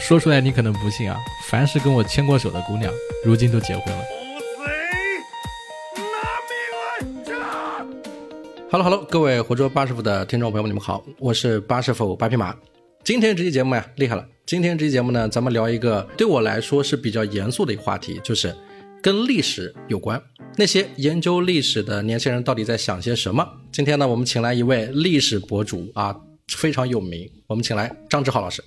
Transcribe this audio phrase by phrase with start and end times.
[0.00, 2.90] 说出来你可能不信啊，凡是跟我牵过手的姑娘，
[3.24, 4.04] 如今都结婚了。
[8.70, 12.56] Hello Hello，各位活捉八师傅的听众朋友们，你们好，我是八师傅八匹马。
[13.04, 14.26] 今天这期节目呀，厉害了！
[14.46, 18.54] 今天这期节目呢，咱们聊一个对我来说是比较严肃的一个话题，就是
[19.02, 20.22] 跟历史有关。
[20.56, 23.46] 那些研究历史的年轻人到底在想些什么？
[23.72, 26.16] 今天呢，我们请来一位历史博主啊，
[26.48, 27.30] 非常有名。
[27.46, 28.62] 我们请来张志浩老师。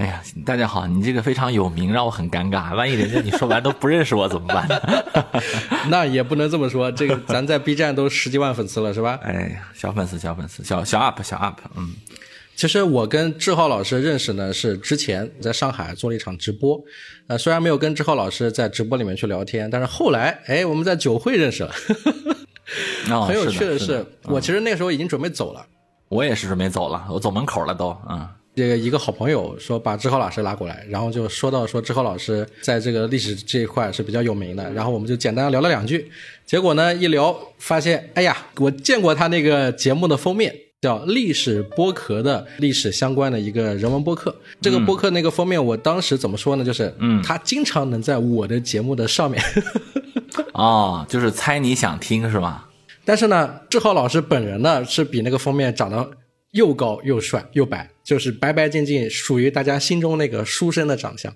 [0.00, 2.74] 哎呀，大家好，你这个非常有名，让我很尴尬。
[2.74, 4.66] 万一人家你说完都不认识我怎么办？
[5.90, 9.20] 那也不能这么说，这个 咱在 B 站都十几万粉丝了，是吧？
[9.22, 11.54] 哎呀，小粉丝，小粉丝，小小 UP，小 UP。
[11.76, 11.92] 嗯，
[12.56, 16.82] 其实我跟志浩老师认识呢，是之前在上海做了一场直播。
[17.26, 21.70] 呃，虽然没有跟志浩老师在直播里面去聊天，但是后来，哎，我们在酒会认识了。
[23.26, 25.66] 很有趣的是，我其实那时候已经准备走了。
[26.08, 28.26] 我也是准备走了，我走门口了都，嗯。
[28.56, 36.10] 这个一个好朋友说把志浩老师拉过来，然后就说到说志浩老师在这个历史这一块是比较有名的，然后我们就简单聊了两句，
[36.44, 46.64] 结果呢一聊发现，哎呀，我见过他那个节目的封面，叫历史剥壳的历史相关的一个人文播客，这个播客那个封面，我当时怎么说呢？
[46.64, 49.40] 就是，嗯，他经常能在我的节目的上面，
[50.52, 52.68] 哦，就是猜你想听是吧？
[53.04, 56.10] 但是呢，志浩老师本人呢是比那个封面长得。
[56.52, 61.32] 又高又帅又白，就是白白净净，属于大家心中那个书生的长相，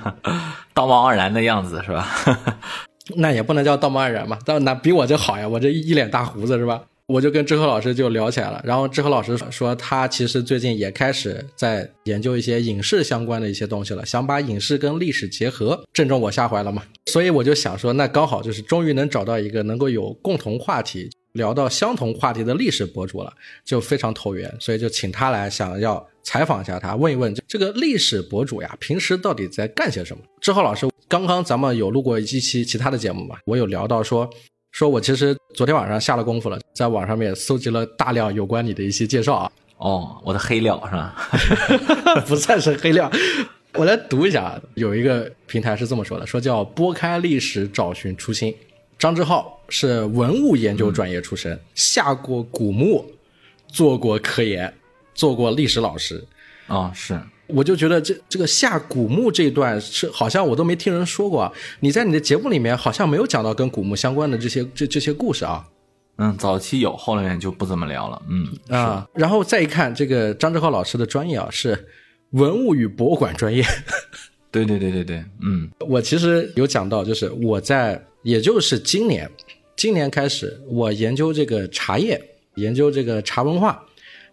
[0.72, 2.08] 道貌岸然的样子是吧？
[3.16, 6.82] 那也不能叫道貌岸然嘛，但那比我这好呀，我这一脸大胡子是吧？
[7.06, 16.82] 我就跟志和老师就聊起来了，然后志和老师说他其实最近也开始在研究一些影视相关的一些东西了，想把影视跟历史结合，正中我下怀了嘛。
[17.06, 21.08] 所以我就想说，那刚好就是终于能找到一个能够有共同话题。
[21.36, 23.32] 聊到相同话题的历史博主了，
[23.64, 30.22] 就非常投缘，所以就请他来，想要采访一下他，问一问这个历史博主呀，平时到底在干些什么？
[30.40, 33.36] 志浩老师，刚刚咱们有录过一期其他的节目嘛？
[33.44, 34.28] 我有聊到说，
[34.72, 39.52] 说我其实昨天晚上下了功夫了，在网上面搜集了大量有关你的一些介绍啊。
[39.78, 41.14] 哦，我的黑料是吧？
[42.26, 43.10] 不算是黑料，
[43.74, 48.54] 我来读一下，有一个平台是这么说的，说叫拨开历史找寻初心。
[48.98, 53.04] 张志浩是文物研究专业出身，下过古墓，
[53.68, 54.72] 做过科研，
[55.14, 56.24] 做过历史老师。
[56.66, 61.52] 啊，是，我就觉得这这个下古墓这一段是好像我都没听人说过。
[61.80, 65.64] 你在你的节目里面好像没有讲到跟古墓相关的这些这这些故事啊。
[66.16, 68.22] 嗯，早期有，后来就不怎么聊了。
[68.28, 71.86] 嗯啊，然后再一看这个张志浩老师的专业啊，是
[72.30, 73.62] 文物与博物馆专业。
[74.50, 78.02] 对对对对对，嗯，我其实有讲到，就是我在。
[78.22, 79.30] 也就是今年，
[79.76, 82.20] 今年开始，我研究这个茶叶，
[82.56, 83.80] 研究这个茶文化，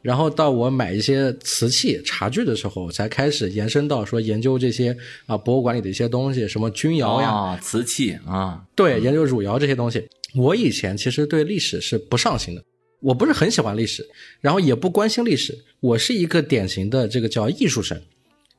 [0.02, 4.98] 然后到我买一些瓷器、茶具的时候，才开始延伸到说研究这些
[5.28, 10.04] 啊博物馆里的一些东西，什么钧窑呀、瓷器啊，对，研究汝窑这些东西。
[10.34, 12.64] 我以前其实对历史是不上心的，
[13.00, 14.04] 我不是很喜欢历史，
[14.42, 15.56] 然后也不关心历史。
[15.82, 18.02] 我是一个典型的这个叫艺术生，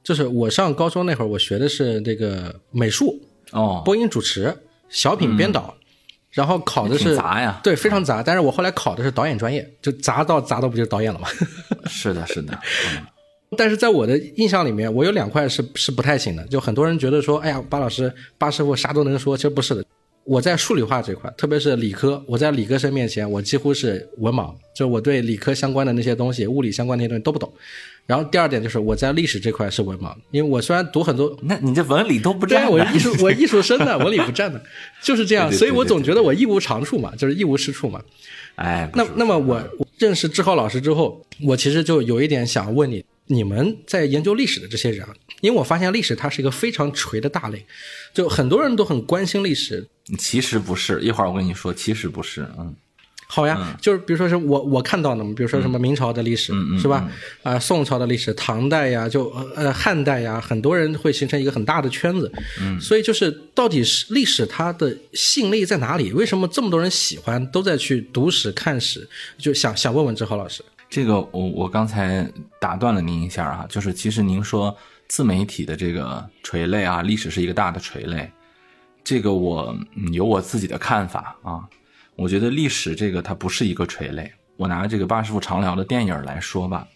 [0.04, 3.20] 就是我上高中那会儿，我学的是这个美术
[3.50, 4.56] 哦，播音主持。
[4.90, 5.74] 小品编导，
[6.30, 8.22] 然后考的是杂呀，对，非常杂。
[8.22, 11.26] 但是我后来考的是导演专业，就杂到杂到不就是导演了吗？
[11.88, 12.56] 是的，是的。
[13.56, 16.46] 但是在我的印象里面，我有两块是是不太行的。
[16.46, 19.84] 就很多人觉得说，哎呀，巴老师、巴师傅啥都能说，其实不是的。
[20.24, 27.52] 我在数理化这块，特别是理科，我在理科生面前，我几乎是文盲，就我对理科相关的那些东西，物理相关那些东西都不懂。
[28.06, 34.62] 然后第二点就是我在历史这块是文盲，因为我虽然读很多，那你这文理都不占，我艺术我艺术生的，文理不占的，
[35.02, 38.00] 就是这样，所以我总觉得我一无长处嘛，就是一无是处嘛。
[38.56, 39.62] 哎，那那么我
[39.98, 45.06] 认识志浩老师之后，我其实就有一点想问你，你们在研究历史的这些人，
[45.44, 47.66] 因为我发现历史它是一个非常垂的大类，
[48.14, 49.86] 就很多人都很关心历史，
[50.18, 52.74] 其实不是，一会儿我跟你说，其实不是，嗯。
[53.26, 57.10] 好呀，就是比如说是我我看到的嘛，比如说什么明朝的历史是吧？
[57.42, 62.30] 啊，宋朝的历史、唐代呀，就呃汉代呀，很多人会形成一个很大的圈子。
[62.60, 66.12] 嗯，所以就是到底是历史它的吸引力在哪里？
[66.12, 69.06] 为什么这么多人喜欢，都在去读史看史？
[69.36, 70.62] 就想想问问志豪老师。
[70.88, 72.30] 这个我我刚才
[72.64, 74.74] 打断了您一下啊，就是其实您说
[75.06, 78.32] 自媒体的这个垂类啊，历史是一个大的垂类，
[79.04, 79.76] 这个我
[80.14, 81.68] 有我自己的看法啊。
[82.16, 84.32] 我觉得历史这个它不是一个垂类。
[84.56, 86.88] 我拿这个八师傅常聊的电影来说吧，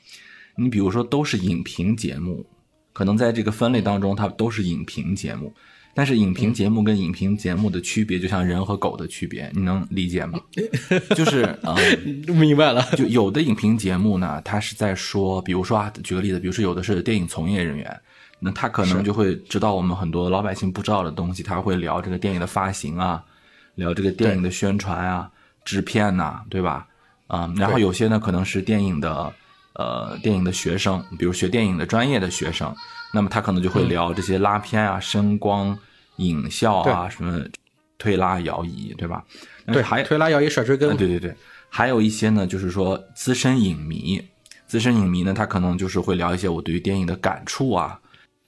[0.57, 2.47] 你比如说都是影评节目，
[2.95, 5.53] 可能在这个分类当中它都是影评节目，
[5.99, 10.39] 但是影评节目跟影评节目的区别，就像人和狗的区别，你能理解吗？
[11.17, 11.75] 就是啊，
[12.29, 12.81] 明白了。
[12.97, 18.01] 就有的影评节目呢，它是在说，比如说啊，举个例子，比如说有的是电影从业人员，
[18.39, 23.21] 那他可能就会知道我们很多老百姓不知道的东西，他会聊这个电影的发行啊，
[23.75, 25.29] 聊这个电影的宣传啊、
[25.65, 26.87] 制片呐、对吧？
[27.27, 29.33] 啊、然后有些呢可能是电影的
[29.73, 32.73] 呃电影的学生，比如学电影的专业的学生，
[33.13, 35.77] 那么他可能就会聊这些拉片啊、声光、
[36.19, 37.45] 影效啊、什么
[37.97, 39.25] 推拉摇移，对吧？
[39.67, 41.35] 对，还推拉摇移甩追根啊，，对对对，
[41.69, 44.23] 还有一些呢，就是说资深影迷，
[44.67, 48.01] 资深影迷呢，他可能就是会聊一些我对于电影的感触啊。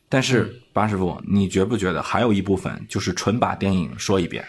[0.08, 4.44] 但是巴师傅，你觉不觉得还有一部分就是纯把电影说一遍？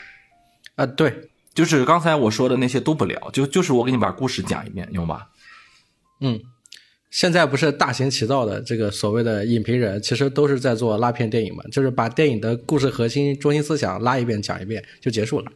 [0.76, 5.28] 啊，对，就是刚才我说的那些都不聊，就就是我给你把故事讲一遍，有吧？
[6.20, 6.40] 嗯，
[7.12, 15.52] 现在不是大行其道的这个所谓的影评人，其实都是在做拉片电影嘛，就是把电影的故事核心、中心思想拉一遍讲一遍就结束了。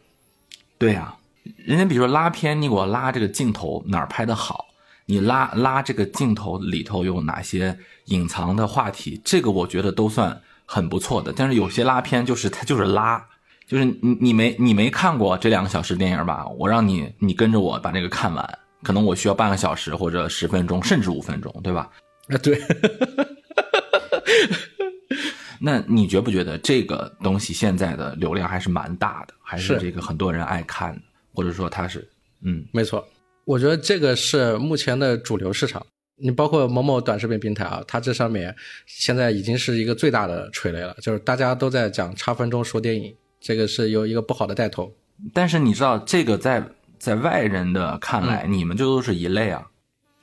[0.78, 1.16] 对呀、
[1.63, 4.66] 人家比如说拉片，你给我拉这个镜头哪儿拍的好，
[5.06, 11.34] 你拉拉这个镜头里头有哪些隐藏的话题，这个我觉得都算很不错的。
[11.34, 13.25] 但是有些拉片就是它就是拉，
[13.66, 16.46] 就是你你没你没看过这两个小时电影吧？
[16.60, 21.90] 我让你你跟着我把这个看完，可能我需要半个小时或者十分钟甚至五分钟，对吧？
[22.28, 22.62] 啊，对，
[25.60, 29.80] 那你觉不觉得这个东西现在的流量还是蛮大的，还是是。
[29.80, 30.96] 这个很多人爱看，
[31.34, 32.08] 或者说它是
[32.44, 32.64] 嗯。
[32.72, 33.04] 没错，
[33.44, 35.84] 我觉得这个是目前的主流市场。
[36.18, 38.56] 你包括某某短视频平台啊，它这上面
[38.86, 44.94] 现在已经是一个最大的垂类了，就是大家都在讲差分钟说电影，这个是有一个不好的带头。
[45.34, 46.66] 但是你知道，这个在
[47.06, 49.68] 在外人的看来，你们就都是一类啊。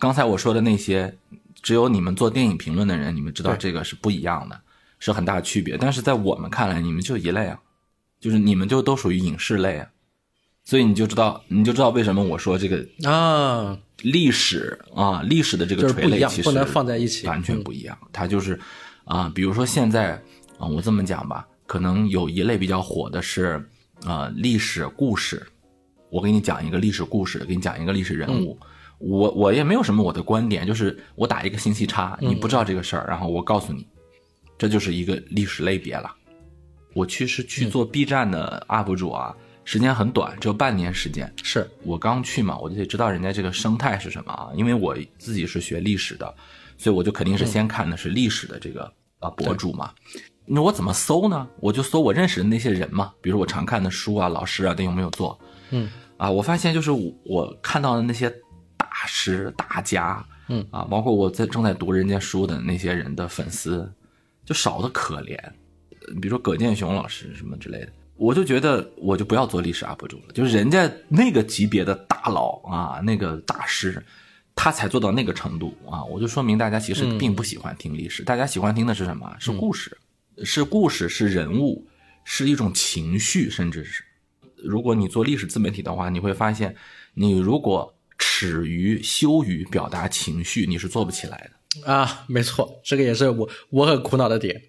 [0.01, 1.17] 刚才我说的那些，
[1.63, 4.61] 只有你们做电影评论的人，你们知道这个是不一样的，
[4.99, 5.77] 是很大的区别。
[5.79, 7.61] 但是在我们看来，你们就一类啊，
[8.19, 9.87] 就是你们就都属于影视类啊。
[10.65, 17.97] 所以你就知道，你就知道为什么我说这个啊，历史啊，历史的这个就是不一样垂类其实不能放在一起完全不一样。
[18.13, 18.59] 它就是
[19.05, 20.21] 啊，比如说现在
[20.59, 23.65] 啊，我这么讲吧，可能有一类比较火的是
[24.05, 25.47] 啊历史故事。
[26.13, 28.59] 我给你讲一个历史故事，给你讲一个历史人物。
[28.99, 33.87] 我我也没有什么我的观点，就是我打一个信息差，你不知道这个事儿，然后我告诉你，
[34.59, 36.15] 这就是一个历史类别了。
[36.93, 41.33] 我其实去做 B 站的 UP 主啊，时间很短，只有半年时间。
[41.43, 46.35] 是我刚去嘛，我就得知道人家这个生态是什么啊，因为我自己是学历史的，
[46.77, 49.91] 所以我就肯定是先看的是历史的这个啊博主嘛。
[50.45, 51.49] 那我怎么搜呢？
[51.59, 55.41] 我就搜我认识的那些人嘛，比如我常看的书啊、老师啊，他有没有做？
[55.71, 55.89] 嗯
[56.23, 58.31] 啊，我发现就是我我看到的那些
[58.77, 63.93] 大师大家，嗯啊，包括我在正在读人家书的那些人的粉丝，
[64.45, 65.37] 就少的可怜。
[66.07, 74.01] 呃比如说葛剑雄老师什么之类的，我就觉得我就不要做历史 UP 主了，就是人家那个级别的大佬啊，那个大师，
[74.55, 79.37] 他才做到那个程度啊，我就说明大家其实并不喜欢听历史，大家喜欢听的是什么？
[79.41, 79.99] 是故事，
[80.45, 81.85] 是故事，是人物，
[82.23, 84.05] 是一种情绪，甚至是。
[84.65, 86.75] 如果你做历史自媒体的话，你会发现，
[87.15, 91.93] 你如果耻于、羞于表达情绪，你是做不起来的。
[91.93, 94.61] 啊，没错，这个也是我我很苦恼的点。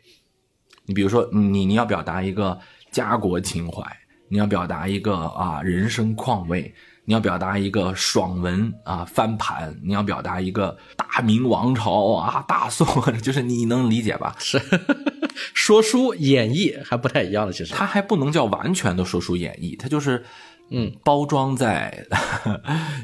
[0.86, 2.60] 你比如说，你你要表达一个
[2.92, 3.81] 家国情怀，
[4.30, 6.74] 你要表达一个啊人生况味，
[7.05, 12.88] 你要表达一个爽文啊翻盘，你要表达一个大明王朝啊大宋，
[13.21, 14.35] 就是你能理解吧？
[14.39, 14.61] 是。
[15.53, 17.74] 说书演绎还不太一样的，其实。
[17.74, 20.24] 它还不能叫完全的说书演绎，它就是
[20.69, 20.91] 嗯。
[21.03, 22.05] 包装在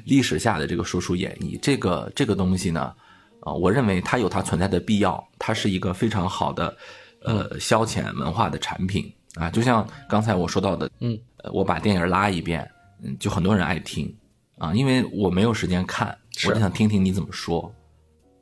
[0.06, 2.94] 历史下的这个说书演绎，这个这个东西呢，
[3.42, 6.76] 啊、我认为它有它存在的必要，它是一个非常好的
[7.24, 9.12] 呃消遣文化的产品。
[9.36, 11.20] 啊，就像刚才我说到的，嗯。
[11.44, 12.70] 呃，我把电影拉一遍，
[13.02, 14.14] 嗯，就很多人爱听
[14.58, 17.74] 啊，因为我没有时间看，我就想听听你怎么说。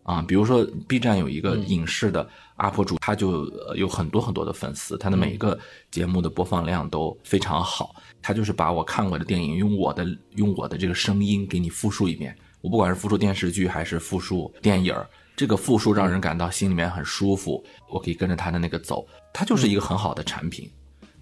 [0.03, 2.25] 啊，比如说 B 站有一个影视的
[2.57, 5.59] UP 主，他就呃有很多很多的粉丝，他的每一个
[5.91, 7.93] 节目的播放量都非常好。
[8.21, 12.33] 他就是把我看过的电影用我的用我的这个声音给你复述一遍。
[12.61, 20.71] 我不管是复述电视剧还是复述电影儿，这个复述让人感到心里面很舒服，我可以跟着他的那个走，它就是一个很好的产品。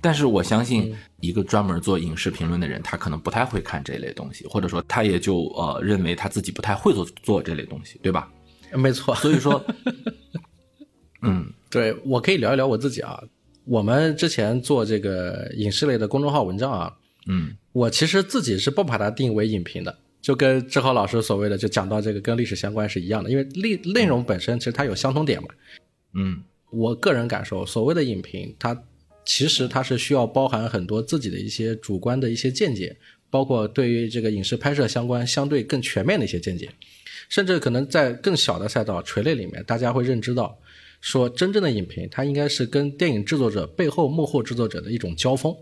[0.05, 8.31] 但是我相信，一个专门做影视评论的人，他可能不太会看这类东西，或者说他也就呃认为他自己不太会做做这类东西，对吧？
[8.71, 9.15] 没错。
[9.15, 9.65] 所以说，
[11.25, 13.19] 嗯对我可以聊一聊我自己啊。
[13.63, 16.93] 我们之前做这个影视类的公众号文章啊，
[17.25, 25.47] 嗯我其实自己是不把它定为影评的，就跟志豪老师所谓的就讲到这个跟历史相关是一样的，因为内内容本身其实它有相通点嘛。
[26.13, 28.77] 嗯我个人感受，所谓的影评，它
[29.25, 32.95] 其实它是需要包含很多自己的一些主观的一些见解，
[33.29, 36.69] 包括对于这个影视拍摄相关相对更全面的一些见解，
[37.27, 40.57] 甚至可能在更小的赛道垂类里面，大家会认知到，
[41.01, 45.55] 说真正的影评它应该是跟电影制作者背后幕后制作者的一种交锋。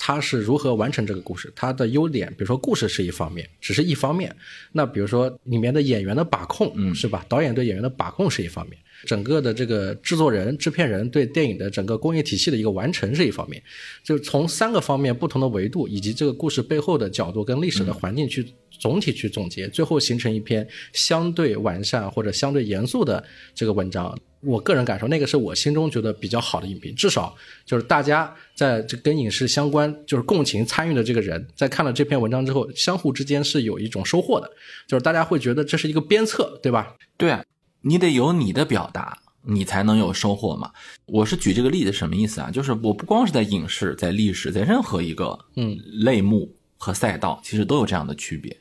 [0.00, 1.52] 他是如何完成这个故事？
[1.56, 4.32] 他的优点，比如说故事是一方面，只是一方面。
[4.70, 7.26] 那比如说里面的演员的把控，嗯，是吧？
[7.28, 13.62] 导演对演员的把控是一方面，整个的这个制作人、制片人对电影的整个工业体系的一个完成是一方面。
[14.02, 23.22] 就是从三个方面不同的维度，以及这个故事背后的角度跟历史的环境去总体去总结，最后形成一篇相对完善或者相对严肃的
[23.54, 24.18] 这个文章。
[24.40, 27.34] 我个人感受，那个是我心中觉得比较好的影评，至少
[27.66, 34.48] 就是大家在这跟影视相关，就是共情参与的这个人，在看了这篇文章之后，相互之间是有一种收获的，
[34.86, 36.94] 就是大家会觉得这是一个鞭策，对吧？
[37.16, 37.44] 对啊，
[37.80, 40.70] 你得有你的表达，你才能有收获嘛。
[41.06, 42.50] 我是举这个例子什么意思啊？
[42.50, 48.54] 就是我不光是在影视，在历史，在任何一个嗯类目和赛道，其实都有这样的区别。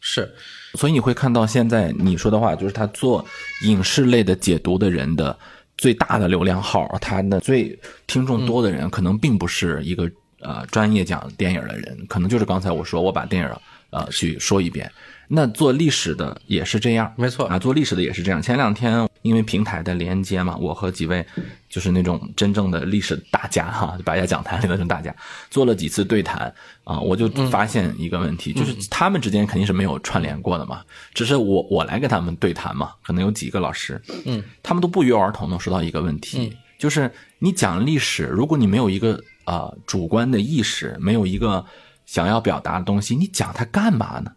[0.00, 0.30] 是，
[0.74, 3.24] 所以你会看到现在你说的话，就是他做
[3.62, 5.38] 影视类的解读的人的
[5.78, 13.50] 最大的流量号，他的最听众多的人，可能并不是一个呃专业讲电影的人，可能就是刚才我说我把电影
[13.90, 14.90] 呃去说一遍。
[15.28, 17.46] 那做历史的也是这样，没错。
[17.46, 18.40] 啊，做历史的也是这样。
[18.40, 21.24] 前两天因为平台的连接嘛，我和几位
[21.68, 25.14] 就是那种真正的历史大家哈，百家讲坛里的那种大家，
[25.50, 26.52] 做了几次对谈
[26.84, 30.82] 啊，我就发现一个问题，就是他们之间肯定是没有串联过的嘛，
[31.14, 41.64] 只是我我来跟他们对谈嘛，可能有几个老师，嗯，他们都不约而同的说到一个问题，就是你讲历史，如果你没有一个呃主观的意识，没有一个
[42.04, 44.30] 想要表达的东西，你讲它干嘛呢？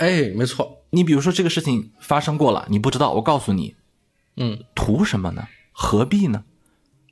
[0.00, 3.76] 哎，没错，你比如说这个事情发生过了，你不知道，我告诉你，
[4.36, 5.46] 嗯图什么呢？
[5.72, 6.42] 何必呢？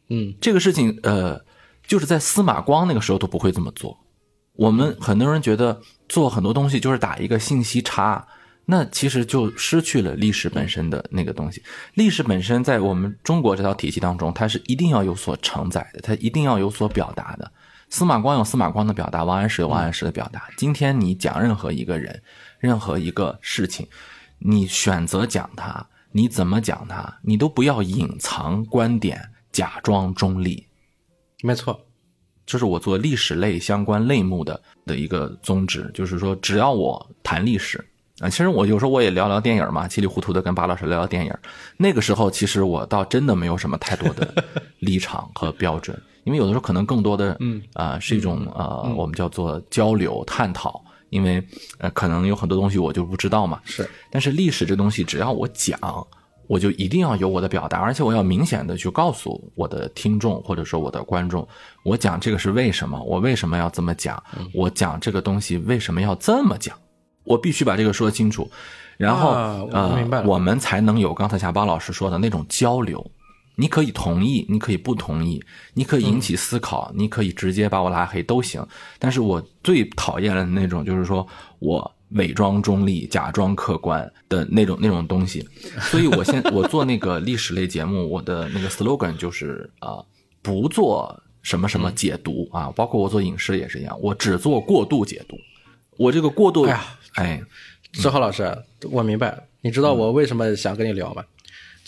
[0.09, 1.45] 嗯，这个事情，呃，
[1.87, 3.99] 就是在司马光那个时候都不会这么做。
[4.55, 8.27] 我们很多人觉得做很多东西就是打一个信息差，
[8.65, 11.63] 那其实就失去了历史本身的那个东西。
[11.93, 17.53] 历史本身在我们中国这套体系当中，它是一定要有所承载的，它一定要有所表达的。
[17.91, 20.49] 司马光有司马光的表达，王安石有王安石的表达。
[20.57, 22.23] 今天你讲任何一个人。
[22.59, 23.87] 任何一个事情，
[24.39, 30.67] 你选择讲它，你怎么讲它，你都不要隐藏观点，假装中立。
[31.43, 31.81] 没错，
[32.45, 37.79] 这是我做历史类相关类目的的一个宗旨，就是说，只要我谈历史
[38.21, 41.33] 啊，其实我有时候我也聊聊电影嘛，稀里糊涂的跟巴老师聊聊电影。
[41.77, 44.45] 那个时候，其实我倒真的没有什么太多的
[44.81, 50.85] 立场和标准，因为有的时候可能更多的，嗯啊，是一种呃，我们叫做交流探讨。
[51.11, 51.43] 因为，
[51.79, 53.61] 呃，可能有很多东西我就不知道嘛。
[53.65, 55.79] 是，但是历史这东西，只要我讲，
[56.47, 61.47] 我就一定要有我的表达，而且我要明显的去告诉我的听众或者说我的观众，
[61.83, 64.23] 我讲这个是为什么，我为什么要这么讲，
[64.55, 66.77] 我讲这个东西为什么要这么讲，
[67.25, 68.51] 我必须把这个说清楚，
[68.97, 69.31] 然后
[69.73, 73.05] 呃，我们才能有刚才夏巴老师说的那种交流。
[73.61, 75.43] 你可以同意，你可以不同意，
[75.75, 78.65] 你可以引起思考，你可以直接把我拉黑都行。
[79.01, 81.27] 但是我最讨厌的那种，就是说
[81.59, 85.45] 我伪装中立、假装客观的那种那种东西。
[85.81, 89.99] 所以我现 我做那个历史类节目，我的那个 slogan 就是啊，
[90.41, 95.37] 不做什么什么解读啊，包括我做影视也是一样，我只做过度解读。
[95.97, 96.85] 我这个过度，哎呀，
[97.15, 97.43] 哎，
[97.93, 98.57] 志浩老师，
[98.93, 101.25] 我明白，你知道我为什么想跟你聊吗？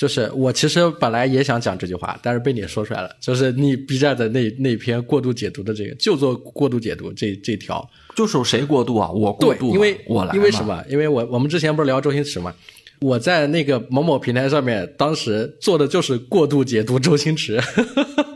[0.00, 3.16] 就是我其实本来也想讲这句话，但是被你说出来了。
[3.20, 9.10] 就是你 B 站的那那篇过度解读的这个，就做过度解读这这条，就是谁过度啊？
[9.10, 10.82] 我过度，因为我来，因为什么？
[10.88, 12.54] 因为我我们之前不是聊周星驰嘛？
[13.00, 17.60] 我在那个某某平台上面，当时做的就是过度解读周星驰，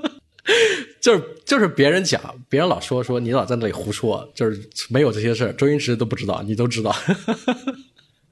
[1.00, 6.94] 就是就是别人讲，别人老说说你老在那里胡说，就是没有这些事儿，周星驰都不知道，你都知道。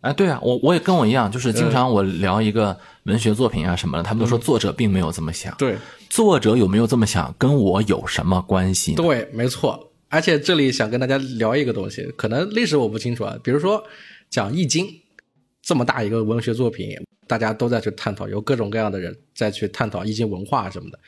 [0.03, 5.55] 哎，对啊，我我也跟我一样，就是经常我聊一个文学作品啊什么的，他们都说作者并没有这么想。
[5.57, 5.77] 对，
[6.11, 8.95] 作者有没有这么想，跟我有什么关系？
[8.95, 9.89] 对，没错。
[10.09, 13.83] 而且这里想跟大家聊一个东西，可能历史我不清楚啊，比如说
[14.29, 14.85] 讲《易经》
[15.63, 16.97] 这么大一个文学作品。
[17.25, 20.99] 大家都在去探讨，有各种各样的人在去探讨易经文化什么的，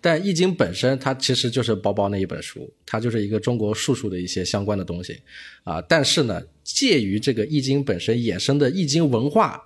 [0.00, 5.20] 但易经本身它其实就是薄薄那一本书，它就是一个中国术数的一些相关的东西
[5.62, 5.82] 啊。
[5.82, 9.60] 但是呢，介于这个易经本身衍生的易经文化，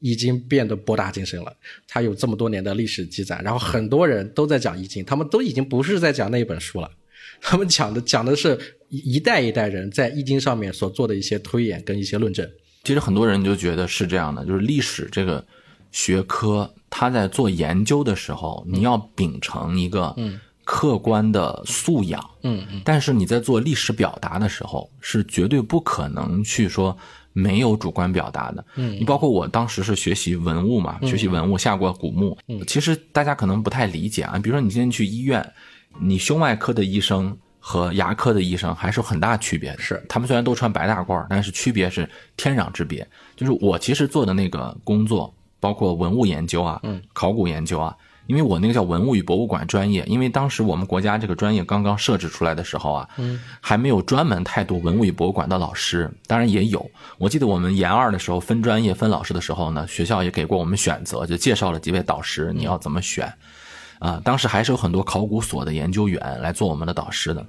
[0.00, 1.56] 已经变得博大精深了。
[1.88, 6.90] 它有这么多年的历史记载，然后很多人都在讲易经，他们都已经不是在讲那一本书了，
[7.40, 8.58] 他们讲的讲的是
[8.90, 12.46] 一代一代人在易经上面所做的一些推演跟一些论证。
[12.82, 15.44] 其实很多人就觉得是这样的，就是历史这个。
[15.94, 20.16] 学科，他在做研究的时候，你要秉承一个
[20.64, 26.96] 客观的素养，嗯嗯，但是你在做历史表达的时候，是绝对不可能去说
[27.34, 28.64] 没有主观表达的。
[28.76, 34.38] 嗯你包括我当时是学习文物嘛，学习文物下过古墓，嗯其实大家可能不太理解啊。
[34.38, 35.46] 比如说你今天去医院，
[36.00, 39.78] 你胸外科的医生和牙科的医生还是有很大区别的。
[39.78, 43.06] 是他们虽然都穿白大褂，但是区别是天壤之别。
[43.36, 56.90] 就是我其实做的那个工作，包括文物研究啊，嗯，考古研究啊，因为我那个叫文物与博物馆专业，因为当时我们国家这个专业刚刚设置出来的时候啊，嗯，还没有专门太多文物与博物馆的老师，当然也有。
[57.18, 63.32] 我记得我们研二的时候分专业分老师的时候呢，学校也给过我们选择，就介绍了几位导师，你要怎么选。
[64.02, 67.46] 啊，当时还是有很多考古所的研究员来做我们的导师的。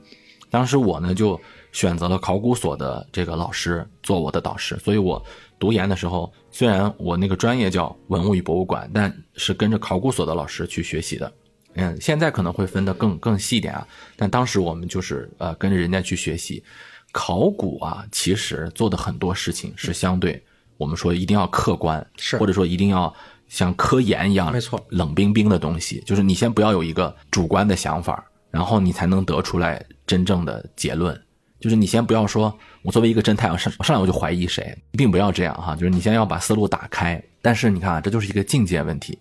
[0.52, 1.40] 当时我呢就
[1.72, 5.20] 选择了考古所的这个老师做我的导师，所以我
[5.58, 11.34] 读研的时候，虽然我那个专业叫文物与博物馆，但是跟着考古所的老师去学习的。
[11.74, 16.64] 嗯，现在可能会分得更更细一点啊，但当时我们就是呃跟着人家去学习。
[17.12, 20.44] 考古啊，其实做的很多事情是相对
[20.78, 23.12] 我们说一定要客观，是或者说一定要
[23.54, 31.16] 像科研一样，没错冷冰冰的东西，就是你先不要有一个主观的想法，然后你才能得出来真正的结论。
[31.60, 35.76] 就是你先不要说，我作为一个侦探，我上上来我就怀疑谁，并不要这样哈。
[35.76, 37.24] 就是你先要把思路打开。
[37.44, 39.18] 但是你看啊，这就是一个境界问题。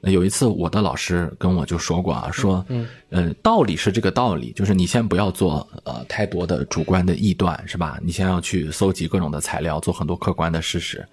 [0.00, 7.98] 呃有一次我的老师跟我就说过啊，说，嗯，呃，道理是这个道理，就是你先不要做呃太多的主观的臆断，是吧？
[8.02, 11.06] 你先要去搜集各种的材料，做很多客观的事实。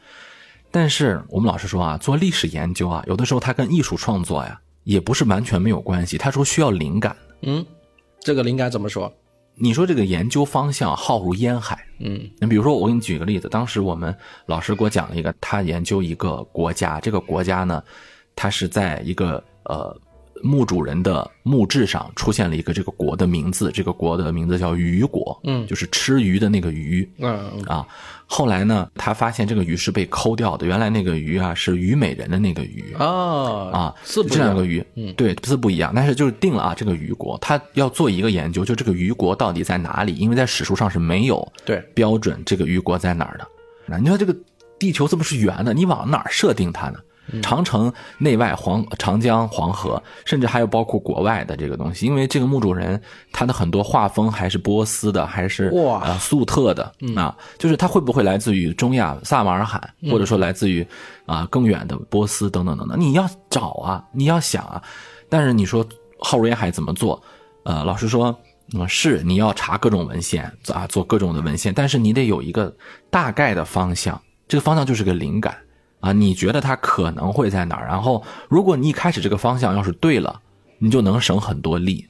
[0.72, 6.18] 但是我们老师说啊，做历史研究啊，有的时候它跟艺术创作呀，也不是完全没有关系。
[6.18, 7.16] 他说需要灵感。
[7.42, 7.66] 嗯，
[8.20, 9.12] 这个灵感怎么说？
[9.60, 17.84] 你说这个研究方向浩如烟海，嗯你比如说，我给你举个例子，当时我们老师给我讲了一个，他研究一个国家，这个国家呢，
[18.36, 20.00] 它是在一个呃
[20.44, 27.88] 墓主人的墓志上出现了一个这个国的名字，这个国的名字叫鱼国，嗯就是吃鱼的那个鱼嗯嗯啊。
[28.25, 40.14] 后来呢，他发现这个鱼是被抠掉的，原来那个鱼啊是虞美人的那个鱼哦啊，字不一样这两个鱼，嗯对，字不一样，但是就是定了啊，这个虞国，他要做一个研究，就这个虞国到底在哪里？
[40.16, 43.48] 因为在史书上是没有对，标准这个虞国在哪儿的。
[43.85, 44.35] 那你说这个
[44.77, 47.00] 地球这么是圆的，你往哪儿设定它呢？
[47.42, 60.85] 长城内外黄长江黄河，甚至还有包括国外的这个东西，因为这个墓主人他的很多画风还是波斯的，还是哇呃粟特的、啊，就是他会不会来自于中亚萨马尔罕，或者说来自于
[61.25, 64.81] 啊更远的波斯等等等等，你要找啊，你要想啊，
[65.29, 65.85] 但是你说
[66.20, 67.22] 浩如烟海怎么做？
[67.63, 68.33] 呃，老实说，
[68.74, 72.74] 嗯，是你要查各种文献啊，做各种的文献，但是你得有一个
[73.09, 75.57] 大概的方向，这个方向就是个灵感
[76.00, 77.88] 啊，你觉得它可能会在哪儿？
[77.88, 80.42] 然后，如果你一开始这个方向要是对了，
[80.77, 82.05] 你就能省很多力。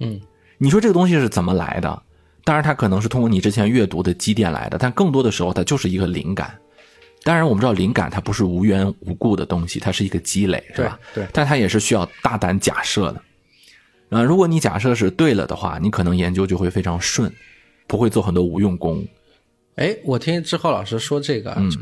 [0.00, 0.20] 嗯，
[0.58, 2.02] 你说这个东西是怎么来的？
[2.44, 6.56] 当然，它可能是通过你之前阅读的积淀来的，但更多的时候，它就是一个灵感。
[7.24, 10.98] 当然，我们知道灵感它不是无缘无故的东西，它是一个积累，是吧？
[11.14, 13.22] 对对但它也是需要大胆假设的。
[14.10, 17.32] 啊，如果你假设是对了的话，你可能研究就会非常顺，
[17.86, 19.06] 不会做很多无用功。
[19.76, 21.72] 哎，我听志浩老师说这个，嗯，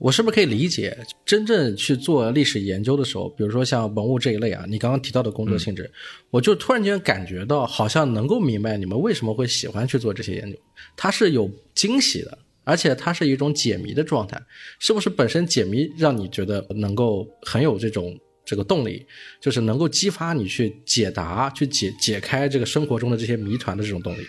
[0.00, 5.90] 我是不是可以理解，真正去做历史研究的时候，比如说像文物这一类啊，你刚刚提到的工作性质，
[6.30, 10.58] 我就突然间感觉到，好像能够明白你们为什么会喜欢去做这些研究，
[10.96, 14.40] 它是有惊喜的，而且它是一种解谜的状态，
[14.78, 19.04] 是不是本身解谜让你觉得能够很有这种这个动力，
[19.38, 24.22] 就是能够激发你去解答、去解解开这个生活中的这些谜团的这种动力？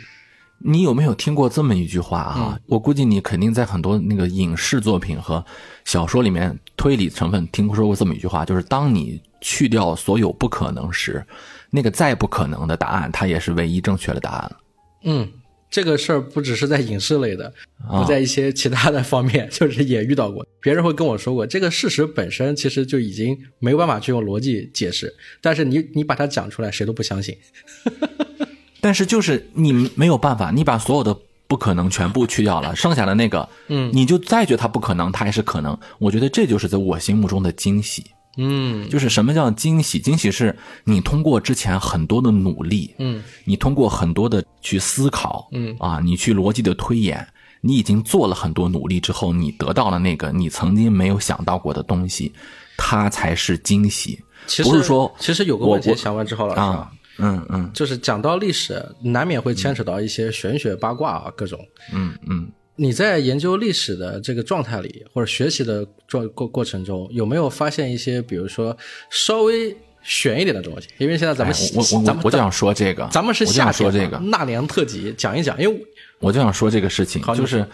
[0.63, 2.59] 你有没有听过这么一句话啊？
[2.67, 5.43] 我估计你肯定在很多那个影视作品和
[5.85, 11.25] 小说里面推理成分听说过这么一句话，就是当你去掉所有不可能时，
[11.69, 14.55] 那个再不可能的答案，它也是唯一正确的答案。
[15.03, 15.27] 嗯，
[15.69, 17.51] 这个事儿不只是在影视类的，
[17.89, 20.45] 不 在一些其他的方面，就是也遇到过。
[20.61, 27.35] 别人会跟我说过，这个事实本身其实就已经没有办法去用逻辑解释，但是你你把它讲出来，谁都不相信。
[28.81, 31.15] 但是就是你没有办法，你把所有的
[31.47, 35.77] 不可能全部去掉了，剩下的那个，嗯，你就再觉得它不可能，它还是可能。
[35.99, 38.03] 我觉得这就是在我心目中的惊喜。
[38.37, 39.99] 嗯就是什么叫惊喜？
[39.99, 47.27] 惊喜是你通过之前很多的努力，嗯你通过很多的去思考，嗯啊，你去逻辑的推演，
[47.59, 52.31] 你已经做了很多努力之后，你得到了那个你曾经没有想到过的东西，
[52.77, 54.17] 它才是惊喜。
[54.47, 56.89] 其实不是说其实有个问题我想问之后老师啊，
[57.21, 57.71] 嗯嗯。
[57.73, 61.59] 就是讲到历史，难免会牵扯到一些玄学八卦啊，各种。
[61.93, 68.75] 嗯嗯，你在研究历史的这个状态里，或者学习的状过过程中，有没有发现一些，比如说
[69.09, 75.85] 稍微玄一点的东西，因为现在咱们、哎我我我我就想说这个，咱们是我想夏说这个，纳凉特辑，讲一讲，因为
[76.19, 77.65] 我就想说这个事情好，就是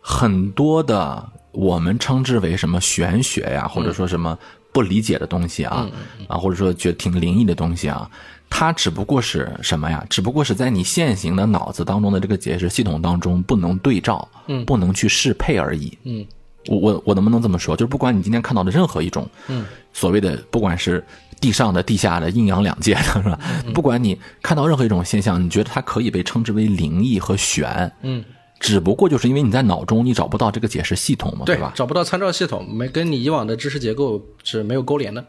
[0.00, 4.38] 很多的我们称之为什么玄学呀，或者说什么
[4.72, 5.88] 不理解的东西啊，
[6.26, 8.10] 啊，或者说觉得挺灵异的东西啊，
[8.56, 10.06] 它只不过是什么呀？
[10.08, 16.24] 只不过是在你现行的脑子当中的这个解释系统当中不能对照，嗯，不能去适配而已，嗯。
[16.68, 17.76] 我我我能不能这么说？
[17.76, 21.04] 就是不管你今天看到的任何一种，嗯，所谓的不管是
[21.40, 23.36] 地上的、地下的、阴阳两界的，是吧？
[23.74, 28.24] 不管你看到任何一种现象，你觉得它可以被称之为灵异和玄，嗯，
[28.60, 31.72] 只不过就是因为你在脑中你找不到这个解释系统嘛，对吧？
[31.74, 35.24] 找不到参照系统，没跟你以往的知识结构是没有勾连的。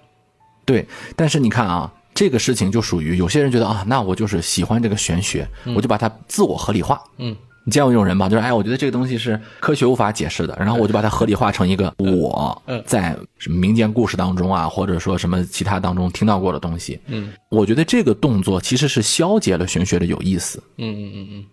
[0.63, 6.99] 对，但是你看啊，这个事情就属于有些人觉得啊，那我就是喜欢这个玄学，我就把它自我合理化。
[7.17, 8.29] 嗯，你见过这种人吧？
[8.29, 16.97] 就是哎，我觉得这个东西是科学无法解释的，然后我就把它合理化成一个我嗯在什么民间故事当中啊，或者说什么其他当中听到过的东西。
[17.07, 20.63] 嗯，我觉得这个动作其实是消解了玄学的有意思。
[20.77, 21.43] 嗯嗯嗯嗯，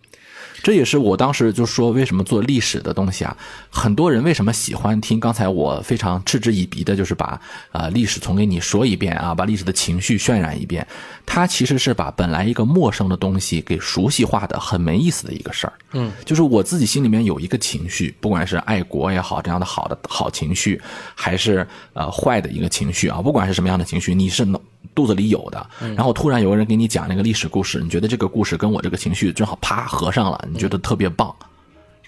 [0.63, 3.37] 这也是我当时就说，为什么做历史的东西啊，
[3.69, 5.19] 很多人为什么喜欢听？
[5.19, 7.27] 刚才我非常嗤之以鼻的，就是把
[7.73, 10.87] 啊、呃历史重给你说一遍啊，把历史的情绪渲染一遍。
[11.27, 15.73] 它其实是把本来一个陌生的东西给熟悉化的，很没意思的一个事儿。
[15.93, 20.81] 嗯，就是我自己心里面有一个情绪，不管是爱国也好，这样的好的好情绪，
[21.15, 24.61] 还是呃坏的一个情绪啊，不管是什么样的情绪，你是脑
[24.95, 25.71] 肚子里有的。
[25.97, 31.35] 然后突然有个人给你讲那个历史故事，你觉得这个故事跟我这个情绪正好啪合上了，你觉得特别棒，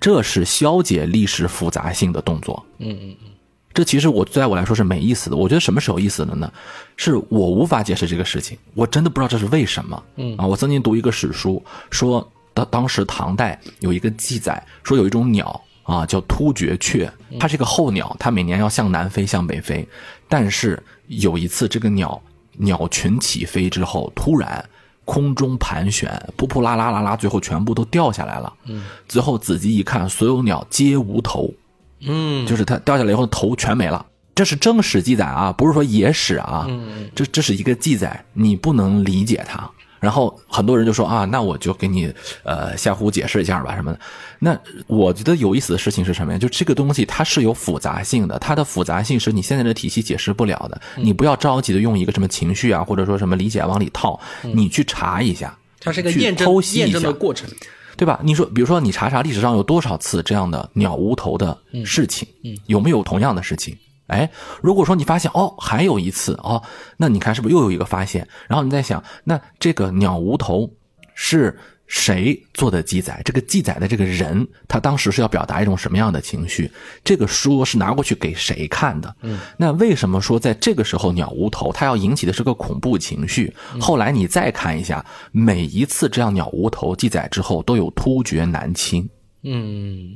[0.01, 2.65] 这是消解历史复杂性的动作。
[2.79, 3.31] 嗯嗯嗯，
[3.73, 5.37] 这其实我在我来说是没意思的。
[5.37, 6.53] 我觉得什么是有意思的呢？
[6.97, 10.03] 是我无法解释这个事情，我真的不知道这是为什么。
[10.17, 19.87] 嗯啊，我曾经读一个史书，说当当时唐代有一个记载，说有一种鸟啊叫突厥雀，它是一个候鸟，它每年要向南飞，向北飞。
[20.29, 22.21] 但是有一次，这个鸟
[22.59, 24.65] 鸟群起飞之后，突然。
[25.07, 28.51] 空中盘旋，扑扑啦啦啦啦，最后全部都掉下来了。
[28.65, 31.53] 嗯，最后仔细一看，所有鸟皆无头。
[32.01, 34.07] 嗯，就是它掉下来以后头全没了。
[34.35, 36.65] 这是正史记载啊，不是说野史啊。
[36.71, 39.71] 嗯，这这是一个记载，你不能理解它。
[40.05, 42.13] 然后很多人就说啊，那我就给你
[42.45, 43.99] 呃下湖解释一下吧什么的。
[44.39, 46.39] 那我觉得有意思的事情是什么呀？
[46.39, 50.81] 就这个东西它是有复杂性的，它的复杂性是你现在的体系解释不了的。
[50.97, 57.49] 你不要着急的用一个什么情绪啊，或者说什么理解往里套，你去查一下，它是一个去验证剖析一验证的下过程。
[57.97, 58.19] 对吧？
[58.25, 62.27] 你说，比如说你查查历史上有多少次这样的鸟无头的事情，
[62.67, 63.73] 有没有同样的事情？
[64.07, 64.31] 哎，
[64.63, 66.63] 如果说你发现哦，还有一次哦，
[66.97, 68.29] 那你看是不是又有一个发现？
[68.49, 70.71] 然后你在想，那这个鸟无头
[71.15, 73.23] 是谁做的记载？
[73.25, 76.71] 这个记载的这个人，他当时是要表达一种什么样的情绪？
[77.03, 79.17] 这个书是拿过去给谁看的？
[79.23, 83.55] 嗯，那为什么说在这个时候鸟无头，它要引起的是个恐怖情绪？
[83.81, 89.09] 后来你再看一下，每一次这样鸟无头记载之后，都有突厥南侵。
[89.43, 90.15] 嗯，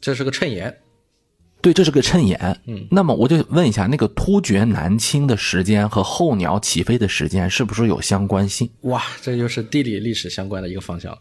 [0.00, 0.76] 这是个衬言。
[1.66, 2.56] 对，这是个衬眼。
[2.66, 8.70] 嗯，那么我就问一下，那个突厥南侵的时间和候鸟起飞的时间是不是有相关性？
[8.82, 11.18] 哇，这就是地理历史相关的一个方向了。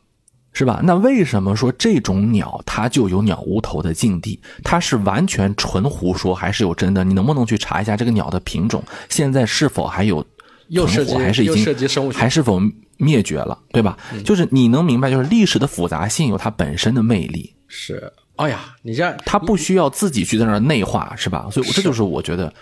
[0.53, 0.81] 是吧？
[0.84, 4.39] 那为什么说这种鸟它就有鸟无头的境地？
[4.63, 7.03] 它是完全纯胡说，还是有真的？
[7.03, 8.84] 你能不能去查一下这个鸟的品种？
[9.10, 12.62] 现在是否还有存活，又涉及还是已经涉及生物学还是否
[12.97, 13.58] 灭绝了？
[13.71, 13.97] 对吧？
[14.23, 17.51] 就是你能明白，就是历史的复杂性有它本身的魅力。
[17.67, 21.48] 是，哎呀，你这样他不需要自己去在那儿内化，是吧？
[21.52, 22.54] 所以这就是我觉得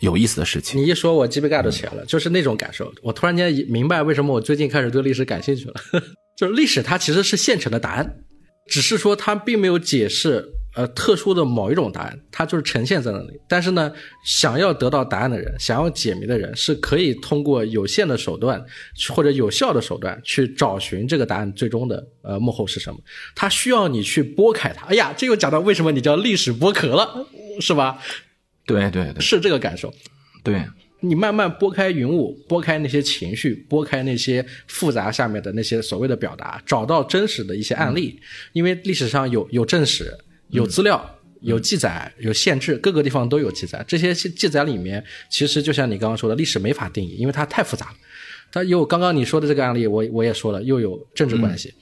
[0.00, 0.80] 有意思的事情。
[0.80, 2.92] 你一说，我鸡皮疙瘩都起来了，就是那种感受。
[3.02, 5.74] 我突然间明白为什么我最近开始对历史感兴趣了，
[6.36, 8.18] 就是历史它其实是现成的答案，
[8.66, 13.40] 只是说它并没有解释呃特殊的某一种答案，它就是呈现在那里。
[13.48, 13.92] 但是呢，
[14.24, 18.64] 想要得到答案的人，想要解谜的人，是可以通过有限的手段
[19.14, 22.98] 或者有效的手段去找寻这个答案最终的呃幕后是什么。
[23.34, 24.86] 它需要你去拨开它。
[24.86, 27.26] 哎呀，这又讲到为什么你叫历史剥壳了，
[27.60, 27.98] 是吧？
[28.66, 29.92] 对对对是这个感受。
[30.44, 30.62] 对，
[31.00, 38.20] 你慢慢拨开云雾，拨开那些情绪，拨开那些复杂下面的那些所谓的表达，找到真实的一些案例。
[38.52, 40.16] 因为历史上有有正史、
[40.50, 43.84] 有资料、有记载、有限制，各个地方都有记载。
[43.86, 47.92] 这些记载里面，其实就像你刚刚说的，历史没法定义，因为它太复杂了。
[48.50, 51.72] 它有刚刚你说的这个案例，我我也说了，又有政治关系，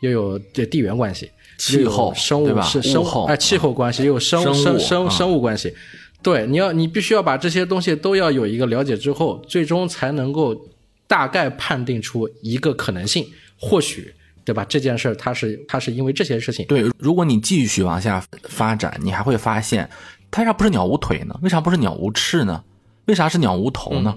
[0.00, 5.74] 又有这地缘关系，气候生物对吧是生物候哎气候关系，又有生生物生生啊生物关系。
[6.22, 10.58] 对，你要你必须要把这些东西都要有一个了解之后，最终才能够
[11.06, 13.26] 大概判定出一个可能性，
[13.58, 14.64] 或许对吧？
[14.68, 19.88] 这件事儿它是它是因为这些事情，对，如果你继续往下发展，你还会发现，
[20.30, 21.38] 它为啥不是鸟无腿呢？
[21.42, 22.62] 为啥不是鸟无翅呢？
[23.06, 24.16] 为啥是鸟无头呢？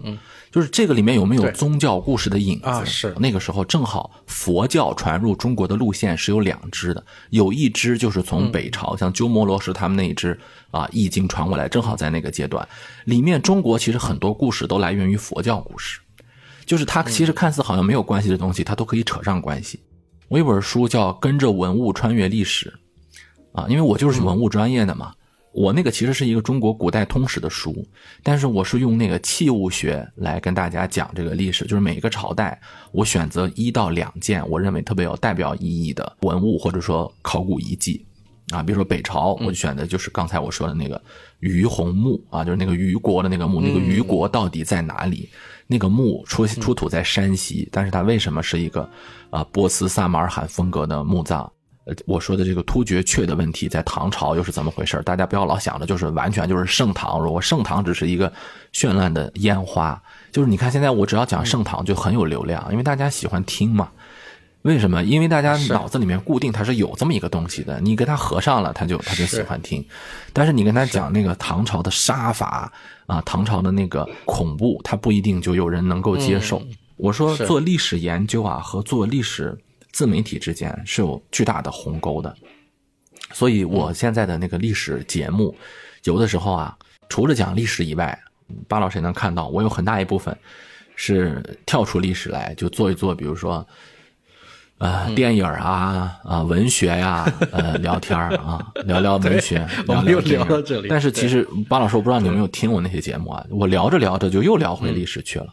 [0.50, 2.66] 就是这个里面有没有宗教故事的影子？
[2.68, 10.40] 啊是那个时候正好佛教传入中国的路线是有两支的，有一支就是从北朝，像鸠摩罗什他们那一支
[10.72, 12.66] 啊易经传过来，正好在那个阶段。
[13.04, 16.00] 里面中国其实很多故事都来源于佛教故事，
[16.66, 19.80] 就是它其实看似好像没有关系的东西，它都可以扯上关系。
[20.30, 22.74] 我有本书叫《跟着文物穿越历史》，
[23.62, 25.14] 啊，因为我就是文物专业的嘛。
[25.54, 27.88] 我那个其实是一个中国古代通史的书，
[28.22, 32.60] 但是我是用那个器物学来跟大家讲这个历史，就是每一个朝代，
[32.92, 38.06] 我选择一到两件我认为特别有代表意义的文物或者说考古遗迹，
[38.52, 41.02] 啊，比如说北朝，我就选的就是刚才我说的那个
[41.40, 45.28] 于洪墓啊，就是那个虞国的那个墓，那个虞国到底在哪里？
[45.68, 48.90] 那个墓出出土在山西，但是它为什么是一个
[49.30, 51.48] 啊波斯萨马尔罕风格的墓葬？
[51.86, 55.02] 呃，我说的这个突厥阙的问题，在唐朝又是怎么回事？
[55.04, 58.32] 大家不要老想着就是完全就是盛唐，如果盛唐只是一个
[58.74, 60.02] 绚烂的烟花，
[60.32, 63.90] 就是你看现在我只要讲盛唐就很有流量，因为大家喜欢听嘛。
[64.64, 65.02] 为什么？
[65.04, 69.86] 因为大家脑子里面固定它是有这么一个东西的，你跟它合上了，他就他就喜欢听。
[70.34, 72.70] 但是你跟他讲那个唐朝的杀伐
[73.06, 76.62] 啊，唐朝的那个恐怖，他不一定就有人能够接受。
[76.98, 79.58] 我说做历史研究啊，和做历史
[79.94, 82.36] 自媒体之间是有巨大的鸿沟的。
[83.32, 85.56] 所以我现在的那个历史节目，
[86.04, 88.20] 有的时候啊，除了讲历史以外，
[88.68, 90.38] 巴老师也能看到，我有很大一部分
[90.96, 93.66] 是跳出历史来，就做一做，比如说。
[94.80, 103.44] 呃，电影啊，啊，文学呀，呃，聊天儿啊，聊聊文学，我们又聊聊到这里但是其实巴老师，我不知道你有没有听我那些节目啊？
[103.50, 105.48] 我聊着聊着就又聊回历史去了。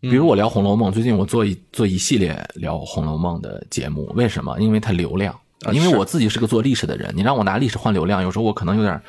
[0.00, 4.58] 比如我聊《红楼梦》，最近我做一做一系列聊《红楼梦》的节目，为什么？
[4.58, 5.38] 因为它流量。
[5.72, 9.00] 因为我自己是个做历史的人，你让我拿历史换流量，有时候我可能有点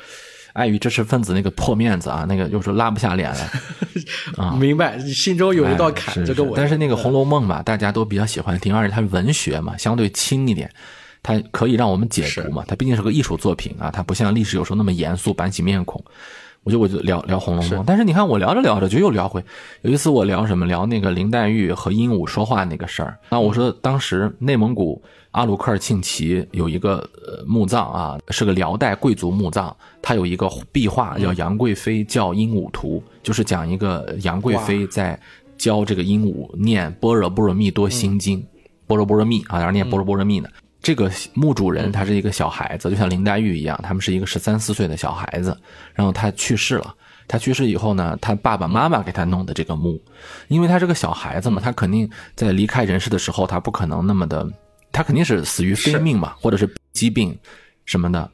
[0.54, 3.50] 碍于知识分子那个破面子啊， 那个有时候拉不下脸来
[4.42, 4.56] 啊。
[4.58, 6.56] 明白，你心中有一道哎坎，是就跟我。
[6.56, 10.70] 但是那个《红楼梦》嘛，大家都比较喜欢听，而且它是文学嘛，相对轻一点，
[11.22, 12.64] 它可以让我们解读嘛。
[12.66, 16.02] 它毕竟是个艺术作品啊，它不像历史有时候那么严肃，板起面孔。
[16.64, 19.44] 我就我就聊聊《红楼梦》，但是你看我聊着聊着就又聊回，
[19.82, 23.18] 有一次我聊什么聊那个林黛玉和鹦鹉说话那个事儿。
[23.28, 25.00] 那我说当时内蒙古
[25.32, 35.20] 阿鲁科尔沁旗有一个呃墓葬啊，是个辽代贵族墓葬，它有一个壁画叫《杨贵妃教鹦鹉图》，就是讲一个杨贵妃在
[35.58, 38.40] 教这个鹦鹉念《般若波罗蜜多心经》，
[38.86, 40.48] 般若波罗蜜啊，然后念般若波罗蜜呢。
[40.84, 45.56] 这个墓主人他是一个小孩子，就像林黛玉一样，他们是一个十三四岁的小孩子，
[45.94, 46.94] 然后他去世了。
[47.26, 49.98] 他去世以后呢，他爸爸妈妈给他弄的这个墓，
[50.48, 54.46] 因为他是个小孩子嘛，他肯定在离开人世的时候，他不可能那么的，
[54.92, 57.34] 他肯定是死于非命嘛，或者是疾病
[57.86, 58.30] 什么的。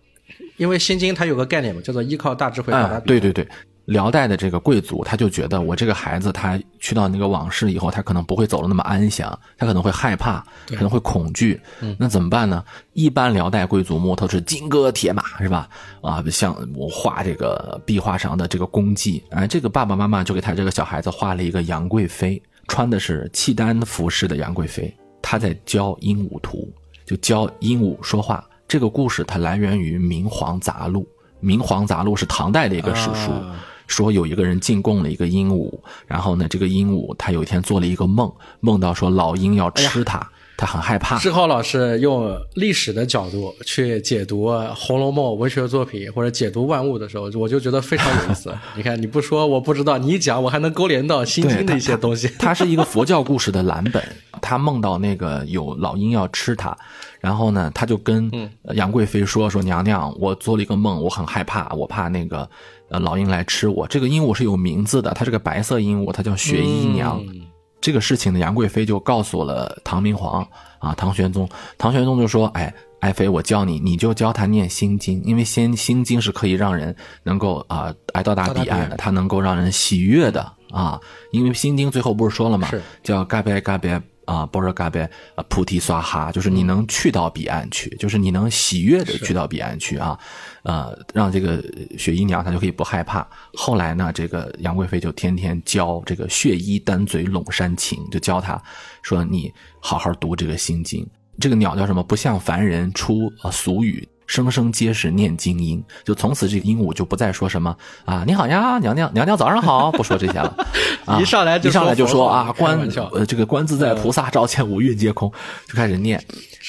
[0.56, 3.48] 因为《心经》它有个概念嘛，叫做依靠大智慧到达哎，彼对对对，
[3.90, 11.60] 辽代的这个贵族，他就觉得我这个孩子，他去到那个往事以后，他可能不会走的那么安详，他可能会害怕，可能会恐惧。
[11.98, 12.64] 那怎么办呢？
[12.92, 15.68] 一般辽代贵族墓都是金戈铁马，是吧？
[16.02, 26.72] 啊，像我画这个壁画上的这个功绩，哎，这个爸爸妈妈就给他这个小孩子画了一个杨贵妃，穿的是契丹服饰的杨贵妃，她在教鹦鹉图，
[27.04, 28.46] 就教鹦鹉说话。
[28.68, 31.00] 这个故事它来源于《明皇杂录》，
[31.40, 33.58] 《明皇杂录》是唐代的一个史书，啊
[33.90, 35.70] 说有一个人进贡了一个鹦鹉，
[36.06, 40.26] 然后呢，这个鹦鹉他有一天做了一个梦，梦到说老鹰要吃它，
[40.56, 41.18] 他很害怕。
[41.18, 48.54] 志浩老师用历史的角度去解读《红楼梦》文学作品或者解读万物的时候，我就觉得非常有意思。
[48.76, 52.28] 你看，你不说我不知道，你一讲我还能勾连到《心经》的一些东西。
[52.38, 54.02] 它是一个佛教故事的蓝本。
[54.42, 56.74] 他梦到那个有老鹰要吃他，
[57.20, 58.30] 然后呢，他就跟
[58.62, 62.48] 呃杨贵妃说：“说娘娘，我做了一个梦，我很害怕，我怕那个
[62.90, 63.86] 呃老鹰来吃我。
[63.88, 67.18] 这个鹦鹉是有名字的，它是个白色鹦鹉，它叫雪姨娘。
[67.26, 67.46] 嗯
[67.82, 70.46] 这个事情呢，杨贵妃就告诉了唐明皇
[70.80, 71.48] 啊，唐玄宗。
[71.78, 81.00] 唐玄宗就说：“哎，爱妃，我教你，你就教他念心经，因为先心经是可以让人能够啊，挨到达彼岸的，它能够让人喜悦的啊。
[81.32, 82.68] 因为心经最后不是说了吗？
[82.68, 83.98] 是叫嘎别嘎别
[84.30, 85.00] 啊，波若嘎贝
[85.34, 90.16] 啊，菩提萨哈，就是你能去到彼岸去，就是你能喜悦的去到彼岸去啊，
[90.62, 91.60] 呃，让这个
[91.98, 93.26] 雪姨娘她就可以不害怕。
[93.54, 98.62] 后来呢，这个杨贵妃就天天教这个血衣单嘴陇山情，就教她
[99.02, 101.04] 说你好好读这个心经。
[101.40, 102.00] 这个鸟叫什么？
[102.00, 104.08] 不像凡人出啊俗语。
[104.30, 110.54] 声声皆是念经音，就从此这个鹦鹉就不再说什么啊，你好呀，娘娘，娘娘早上好，不说这些了。
[111.04, 112.78] 啊、一上来就一上来就说啊，观
[113.12, 115.28] 呃这个观自在菩萨照见五蕴皆空，
[115.66, 116.24] 就开始念。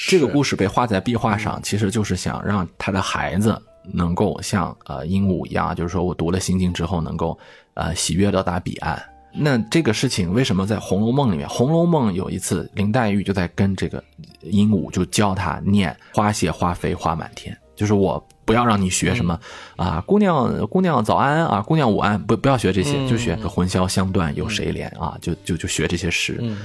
[0.08, 3.56] 这个故事被画在壁画上，其实就是想让他的孩子
[3.92, 7.38] 能够像呃鹦鹉一样，就是说我读了心经之后能够
[7.74, 9.00] 呃喜悦到达彼岸
[9.34, 14.02] 那这个事情为什么在《红楼梦》里面，《红楼梦》有一次林黛玉就在跟这个
[14.42, 19.38] 鹦鹉就教他念“花谢花飞花满天”，就是我不要让你学什么
[19.76, 26.36] 啊，姑娘姑娘早安啊，姑娘午安，不不要学这些，就学个魂消香断有谁怜啊，就就就学这些诗。
[26.40, 26.58] 嗯，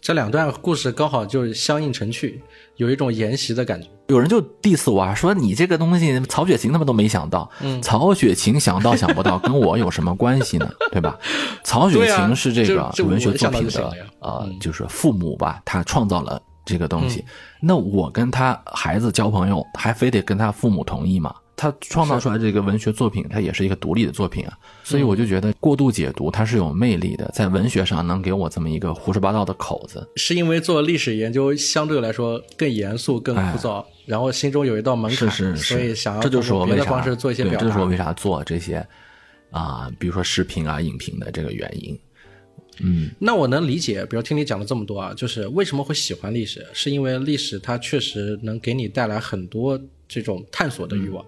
[0.00, 2.42] 这两段故事刚好就相映成趣，
[2.78, 3.86] 有一种沿袭的感觉。
[4.08, 10.66] 有人就 diss 我啊，说你这个东西曹雪芹他们都没想到，嗯曹雪芹想到想不到，跟我有什么关系呢？
[10.90, 11.18] 对吧？
[11.62, 17.22] 曹雪芹是这个文学作品的呃，就是父母吧，他创造了这个东西。
[17.60, 21.34] 那我跟他孩子交朋友，还非得跟他父母同意吗？
[21.58, 38.86] 他创造出来这个文学作品，它也是一个独立的作品啊，所以我就觉得过度解读它是有魅力的，在文学上能给我这么一个胡说八道的口子，是因为做历史研究相对来说更严肃、更枯燥，然后心中有一道门槛，是是所以想要这就是我为啥做一些表达，这就是我为啥做这些
[39.50, 41.98] 啊，比如说视频啊、影评的这个原因。
[42.80, 49.76] 嗯，那我能理解，比如听你讲了这么多啊，就是为什么会喜欢历史，是因为历史它确实能给你带来很多。
[50.08, 51.24] 这种探索的欲望，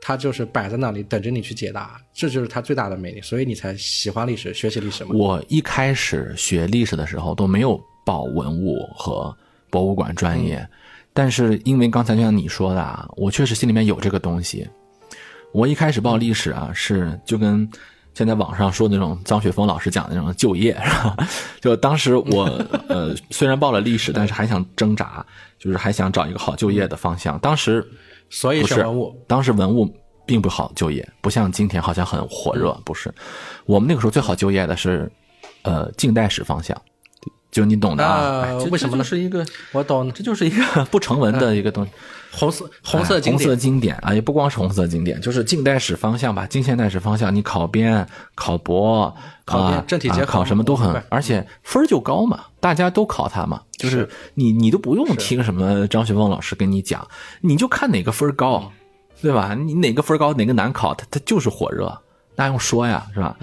[0.00, 5.10] 它就是摆在那里等着你去解答，这就是它最大的魅力，所以你才喜欢历史，学习历史嘛。
[5.14, 9.34] 我一开始学历史的时候都没有报文物和
[9.70, 10.68] 博物馆专业，
[11.12, 14.68] 但是因为刚才就像你说的啊，我确实心里面有这个东西。
[15.52, 17.68] 我一开始报历史啊，是就跟
[18.14, 21.16] 现在网上说那种张雪峰老师讲的那种就业，是吧？
[21.60, 22.44] 就当时我
[22.88, 25.24] 呃虽然报了历史，但是还想挣扎，
[25.58, 27.38] 就是还想找一个好就业的方向。
[27.40, 27.86] 当时。
[28.30, 29.88] 所以是文物，当时文物
[30.26, 32.72] 并不好就业，不像今天好像很火热。
[32.84, 33.14] 不是，
[33.64, 35.08] 我们那个时候最好就业的是，
[35.62, 36.76] 呃，近代史方向，
[37.54, 38.58] 就你懂的啊。
[38.72, 39.04] 为什么呢？
[39.04, 41.92] 是一个我懂，这就是一个不成文的一个东西。
[42.36, 49.14] 红色红色红色经典啊，也不光是红色经典，就是近代史方向吧，近现代史方向，你考编、考博、
[49.44, 57.06] 考编、政体结考什么都很，而且分就高嘛，大家都考它嘛，就是你你都不用听什么张学峰老师跟你讲，
[57.40, 58.72] 你就看哪个分高，
[59.22, 59.54] 对吧？
[59.54, 61.96] 你哪个分高哪个难考，它它就是火热，
[62.34, 63.36] 那用说呀，是吧？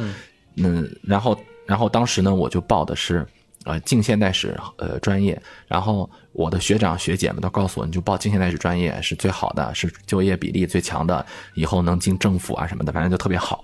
[0.58, 3.26] 嗯，然后然后当时呢，我就报的是。
[3.66, 13.64] 呃，近现代史呃专业，然后我的学长学姐们都告诉我，你就报近现代史专业是最好的，是就业比例最强的，以后能进政府啊什么的，反正就特别好，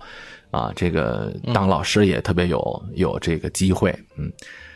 [0.51, 4.31] 啊，这个当老师也特别有有这个机会，嗯，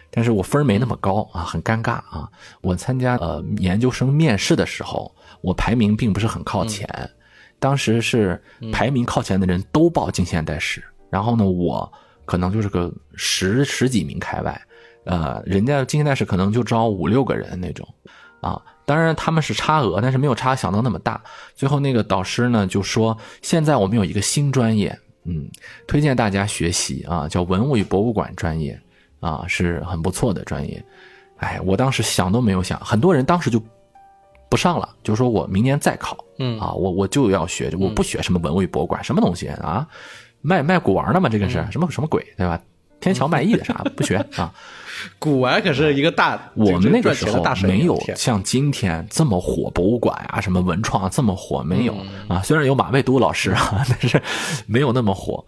[0.10, 2.28] 但是我分没那么高啊，很尴尬啊。
[2.62, 6.88] 我参加呃研究生面试的时候，我排名并不是很靠前，
[7.60, 11.94] 当时是排名靠前的人都报近现代史，然后呢，我
[12.26, 14.60] 可能就是个十十几名开外。
[15.04, 17.88] 呃，人家近现代史可能就招五六个人那种，
[18.40, 21.22] 啊，当然他们是差额，但是没有差想到那么大。
[21.56, 25.50] 最后那个导师呢就说，现在我们有一个新专业，嗯，
[25.88, 28.80] 推荐大家学习啊，叫文物与博物馆专业，
[29.20, 30.84] 啊，是很不错的专业。
[31.38, 33.60] 哎，我当时想都没有想，很多人当时就
[34.50, 39.88] 不上了，就说我明年再考，嗯，啊，我我就要学，我不学什么文物与博物馆，什么东西啊，
[40.42, 42.62] 卖卖古玩的嘛，这个是什么什么鬼，对吧？
[43.00, 44.54] 天桥卖艺的啥不学 啊？
[45.20, 51.96] 古玩可是一个大，我们那个时候没有像今天这么火，博物馆啊，什么文创这么火，没有
[52.28, 52.42] 啊。
[52.42, 54.22] 虽然有马未都老师啊， 但是
[54.66, 55.44] 没有那么火。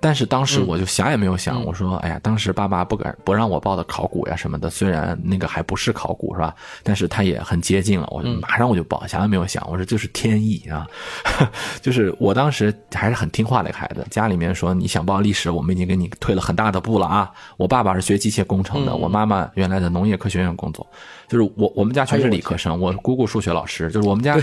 [0.00, 6.54] 但是当时我就想也没有想，我说，哎呀，当时爸爸不敢不让我报的考古呀什么的，虽然那个还不是考古是吧？
[6.82, 10.86] 但是他也很接近了，我就马上我就报，想也没有想，我说就是天意啊，
[11.80, 17.30] 就是我当时还是很听话的孩子，家里面说你想报历史，我们已经给你退了很大的步了啊。
[17.56, 18.93] 我爸爸是学机械工程的。
[18.94, 20.86] 我妈妈原来在农业科学院工作，
[21.28, 24.36] 就是我我们家全是理科生，我姑姑数学老师，就是我们家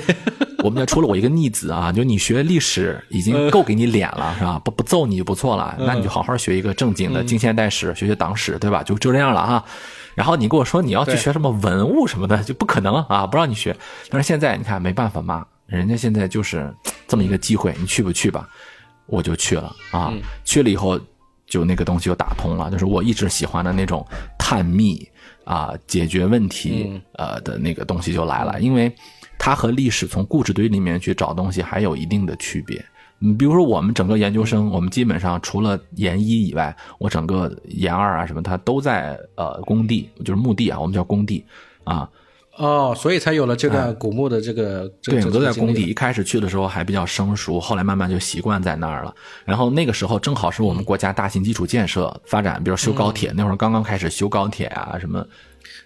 [0.59, 4.59] 我们家除了我一个逆子啊，就你学历史已经够给你脸了是吧？
[4.63, 8.83] 不不揍你就不错了，那你就好好学一个正经的近现代史，学学党史对吧？
[8.83, 9.63] 就就这样了啊。
[10.13, 13.75] 然后你跟我说你要去学什么文物什么的，就不可能啊，不让你学。
[14.09, 16.73] 但是现在你看没办法嘛，人家现在就是
[17.07, 18.47] 这么一个机会，你去不去吧？
[19.07, 20.99] 我就去了啊，去了以后。
[21.51, 24.07] 就那个东西就打通了，就是我一直喜欢的那种
[24.39, 25.05] 探秘
[25.43, 28.89] 啊，解决问题呃的那个东西就来了，因为
[29.37, 32.81] 它和历史从故事堆里面去找东西还有一定的区别。
[33.19, 41.45] 你比如说我们整个研究生，我们基本上除了研一以外，我整个研二啊什么，它都在呃工地，就是墓地啊，我们叫工地
[41.83, 42.09] 啊，
[42.61, 44.91] 哦，所以才有了这个古墓的这个。
[45.01, 49.13] 这对，我都在工地，一开始去的时候还比较生疏，后来慢慢就习惯在那儿了。
[49.45, 55.25] 然后那个时候正好是我们国家大型基础建设发展，比如修高铁，那会儿刚刚开始修高铁啊，什么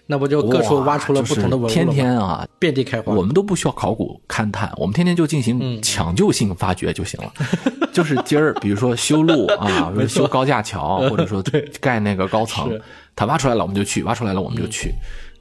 [0.06, 3.12] 那不就各处挖出了不同的文物天天啊，遍地开花。
[3.12, 5.42] 我们都不需要考古勘探，我们天天就进嗯。
[5.42, 7.32] 行抢救性发掘就行了。
[7.92, 11.42] 就是今儿，比如说修路啊，比如修高架桥，或者说
[11.80, 12.82] 盖那个高层是，
[13.16, 14.92] 他挖出来了我们就去，挖出来了我们就去，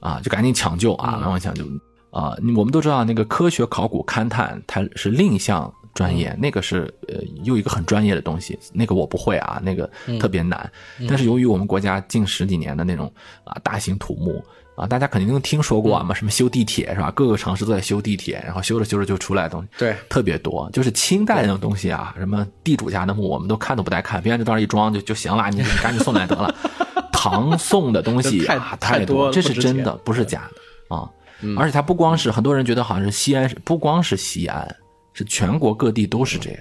[0.06, 1.64] 啊，就赶紧抢救啊，然后抢救
[2.12, 2.36] 啊。
[2.56, 9.90] 我们都知道那个科学考古勘探它是另一项专业，那个是呃又一个很专业的东西，那个我不会啊，那个
[10.20, 10.72] 特别难。
[11.10, 13.12] 但是由于我们国家近十几年的那种
[13.44, 14.44] 啊大型土木。
[14.76, 17.10] 啊，大家肯定都听说过啊嘛，什么修地铁是吧？
[17.12, 20.70] 各个城市都在修地铁，然后修着修着就出来的东西，对，特别多。
[20.74, 26.54] 就是清代那种东西啊，什么地主家的墓，我们都看都不带看，别人就到那儿一装就就行了，你你赶紧送来得了。
[27.30, 31.10] 唐宋的东西 太啊太多多，这是真的，不是假的啊。
[31.58, 34.76] 而且它不光是很多人觉得好像是西安，不光是西安，
[35.14, 36.60] 是全国各地都是这样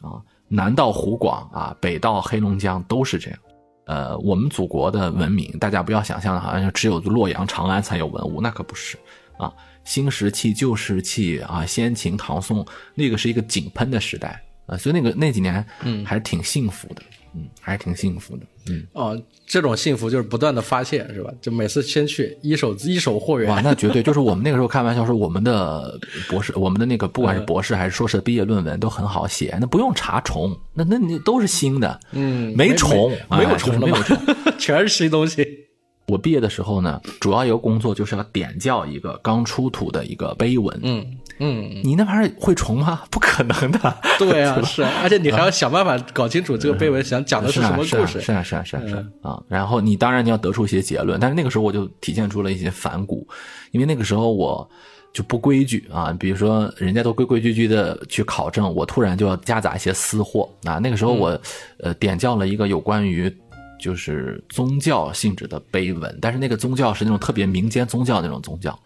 [0.00, 0.20] 啊。
[0.48, 3.38] 南到湖广啊，北到黑龙江都是这样。
[3.86, 8.96] 呃，我们祖国的文明，大家不要想象的好像只有洛阳、长安才有文物，那可不是
[9.38, 9.52] 啊。
[9.84, 12.64] 新石器、旧石器啊，先秦、唐宋，
[12.94, 17.21] 那个是一个井喷的时代啊，所以那个那几年，嗯，还是挺幸福的，嗯，
[17.60, 18.86] 还是挺幸福的，嗯。
[18.92, 21.32] 哦，这种幸福就是不断的发现，是吧？
[21.40, 23.48] 就每次先去一手一手货源。
[23.50, 34.16] 哇，那绝对就是我们那个时候开玩笑说，我们的博士，我们的那个不管是博士还是硕士的毕业论文都很好写，那不用查重，那那你都是新的，嗯，没重，没有哎就是虫没有虫。
[34.58, 35.46] 全是新东西。
[36.08, 40.78] 我毕业的时候呢，主要一个工作就是要点教一个刚出土的一个碑文。
[40.82, 41.06] 嗯
[41.42, 43.02] 嗯，你那玩意儿会重吗？
[43.10, 43.96] 不可能的。
[44.18, 48.20] 对啊， 是啊，而且你还要想办法搞清楚这个碑文想讲的是啊，什么故事。
[48.20, 49.42] 是啊，是啊，是啊，是啊，是啊啊。
[49.48, 53.26] 然后你当然你要得出一些结论，但是那个时候我就体现出了一些反骨，
[53.72, 54.68] 因为那个时候我
[55.12, 60.78] 就不规矩啊，比如说人家都规规矩矩的去考证，我突然就要夹杂一些私货啊。
[60.78, 61.40] 那个时候我
[61.80, 63.34] 呃点教了一个有关于。
[63.80, 68.78] 就是宗教性质的碑文，但是那个宗教是那种特别民间宗教那种宗教，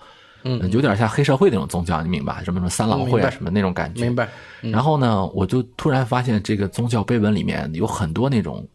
[0.47, 2.45] 嗯，有点像黑社会那种宗教，你明白？
[2.45, 4.03] 什么什么三老会啊，什么那种感觉。
[4.03, 4.29] 明白。
[4.61, 8.67] 然后呢，我就突然发现这个宗教碑文里面有很多那种，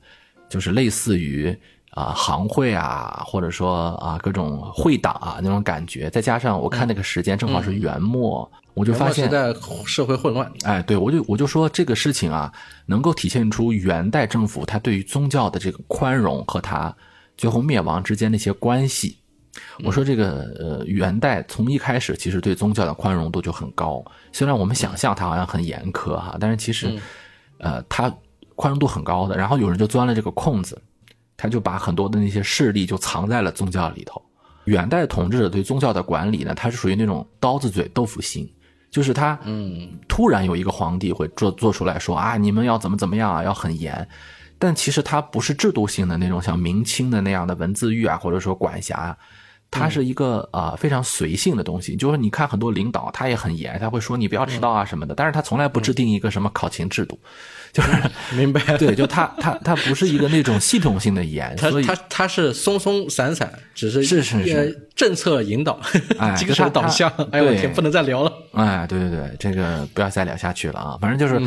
[0.49, 1.57] 就是类似于
[1.91, 9.53] 啊、行会啊，或者说啊各种会党啊那种感觉，再加上我看那个时间正好是元末，我就发现，时代
[9.85, 12.51] 社会混乱，哎，对我就我就说这个事情啊，
[12.85, 16.95] 能够体现出元代政府他对于宗教的这个宽容和他
[17.37, 19.17] 最后灭亡之间的一些关系。
[19.83, 26.99] 我说这个呃，元代从一开始其实对宗教的宽容度就很高，虽然我们想象它好像很严苛哈，但是其实，
[27.57, 28.13] 呃，它
[28.55, 29.35] 宽容度很高的。
[29.35, 30.81] 然后有人就钻了这个空子，
[31.35, 34.21] 他就把很多的那些势力就藏在了宗教里头。
[34.65, 38.47] 元代统治者对宗教的管理呢，它是属于那种刀子嘴豆腐心，
[38.91, 44.07] 就是他嗯，突然有一个皇帝会做做出来说啊，你们要怎么怎么样啊，要很严。
[44.59, 49.17] 但其实它不是制度性的那种像明清的那样的文字狱啊，或者说管辖啊，
[49.71, 51.95] 它是一个啊、呃非常随性的东西。
[51.95, 57.17] 就是你看很多领导他也很严，他会说你不要迟到啊什么的，但是他从来不制定一个什么考勤制度，
[57.71, 57.89] 就是
[58.35, 58.61] 明白。
[58.77, 65.79] 对，就他他他不是一个那种系统性的严，所以他他他是松松散散，只是是是是呃政策引导，
[66.19, 68.31] 哎精神导向哎呦我天，不能再聊了。
[68.53, 70.97] 哎，对对对，这个不要再聊下去了啊！
[71.01, 71.41] 反正就是、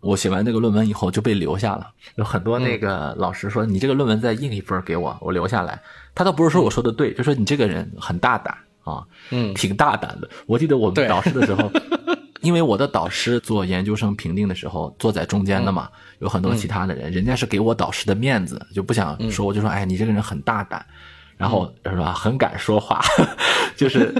[0.00, 5.80] 我写完这个论文以后就被留下了，有很多那个老师说、你这个论文再印一份给我，我留下来。
[6.14, 9.54] 他倒不是说我说的对，就说你这个人很大胆啊，嗯。
[9.54, 10.28] 挺大胆的。
[10.46, 11.70] 我记得我们导师的时候。
[12.40, 15.90] 因为我的导师做研究生评定的时候坐在中间的嘛，
[16.20, 20.82] 有很多其他的人，人家是给我导师的面子，就不想说，我就说，哎，你这个人很大胆，
[21.36, 22.98] 然后是吧，很敢说话，
[23.76, 24.10] 就是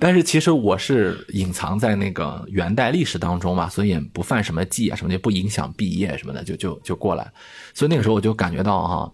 [0.00, 7.30] 但是其实我是隐藏在那个元代历史当中嘛，所以也不犯什么忌啊，什么也不影响毕业什么的，就就就过来。
[7.74, 9.12] 所以那个时候我就感觉到哈，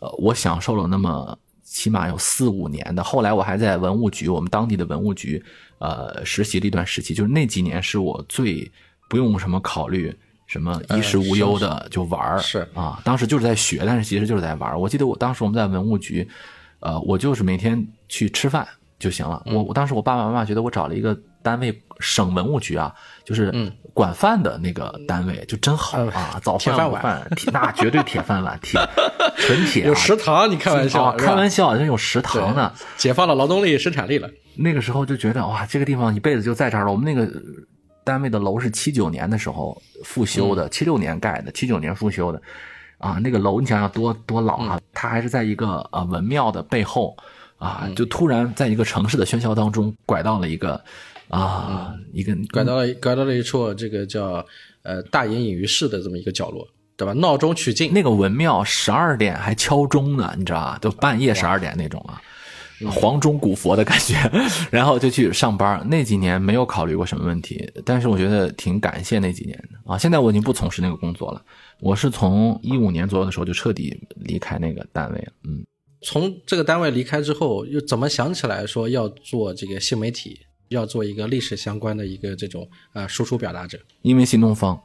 [0.00, 3.02] 呃，我享受了那么起码有四五年的。
[3.02, 5.42] 后来我还在文物局，我们当地的文物局，
[5.78, 8.70] 呃，实习了一段时期，就是那几年是我最
[9.08, 10.14] 不用什么考虑。
[10.46, 14.78] 什么衣食无忧的就玩儿、是啊，当时就是在学，但是其实就是在玩儿。
[14.78, 16.26] 我记得我当时我们在文物局，
[16.80, 18.66] 呃，我就是每天去吃饭
[18.98, 19.42] 就行了。
[19.46, 22.94] 我我当时我爸爸妈妈觉得我找了一个单位，省文物局啊，
[23.24, 23.52] 就是
[23.94, 28.80] 管饭的那个单位，就真好啊，早饭午铁饭碗那绝对铁饭碗，铁
[29.38, 32.72] 纯铁、啊，有食堂，你开玩笑啊，开玩笑，笑，真有食堂呢。
[32.96, 34.28] 解放了劳动力生产力了。
[34.56, 36.92] 那个时候就觉得哇，这个地方一辈子就在这儿了。
[36.92, 37.30] 我们那个
[38.04, 42.40] 单位的楼是七九年的时候复修的，七六、年盖的，七九年复修的，
[42.98, 44.80] 啊，那个楼你想想多多老啊！
[44.92, 47.16] 它还是在一个呃文庙的背后，
[47.58, 50.82] 啊，就突然在一个城市的喧嚣当中拐到了一个
[51.28, 54.44] 啊一个拐到了拐到了一处这个叫
[54.82, 57.12] 呃大隐隐于市的这么一个角落，对吧？
[57.12, 60.78] 闹中取静，那个文庙十二点还敲钟呢，你知道吧？
[60.80, 62.22] 都半夜十二点那种啊。
[62.92, 64.14] 黄钟古佛的感觉，
[64.70, 65.84] 然后就去上班。
[65.88, 69.98] 那几年没有考虑过什么问题，但是我觉得挺感谢那几年的啊。
[69.98, 71.42] 现在我已经不从事那个工作了，
[71.80, 75.32] 我是从一五年左右的时候就彻底离开那个单位了。
[75.42, 75.66] 嗯，
[76.00, 80.38] 从这个单位离开之后，又怎么想起来说要做这个新媒体，
[80.68, 83.78] 要做一个历史相关的一个这种呃输出表达者？
[84.02, 84.80] 因为新东方，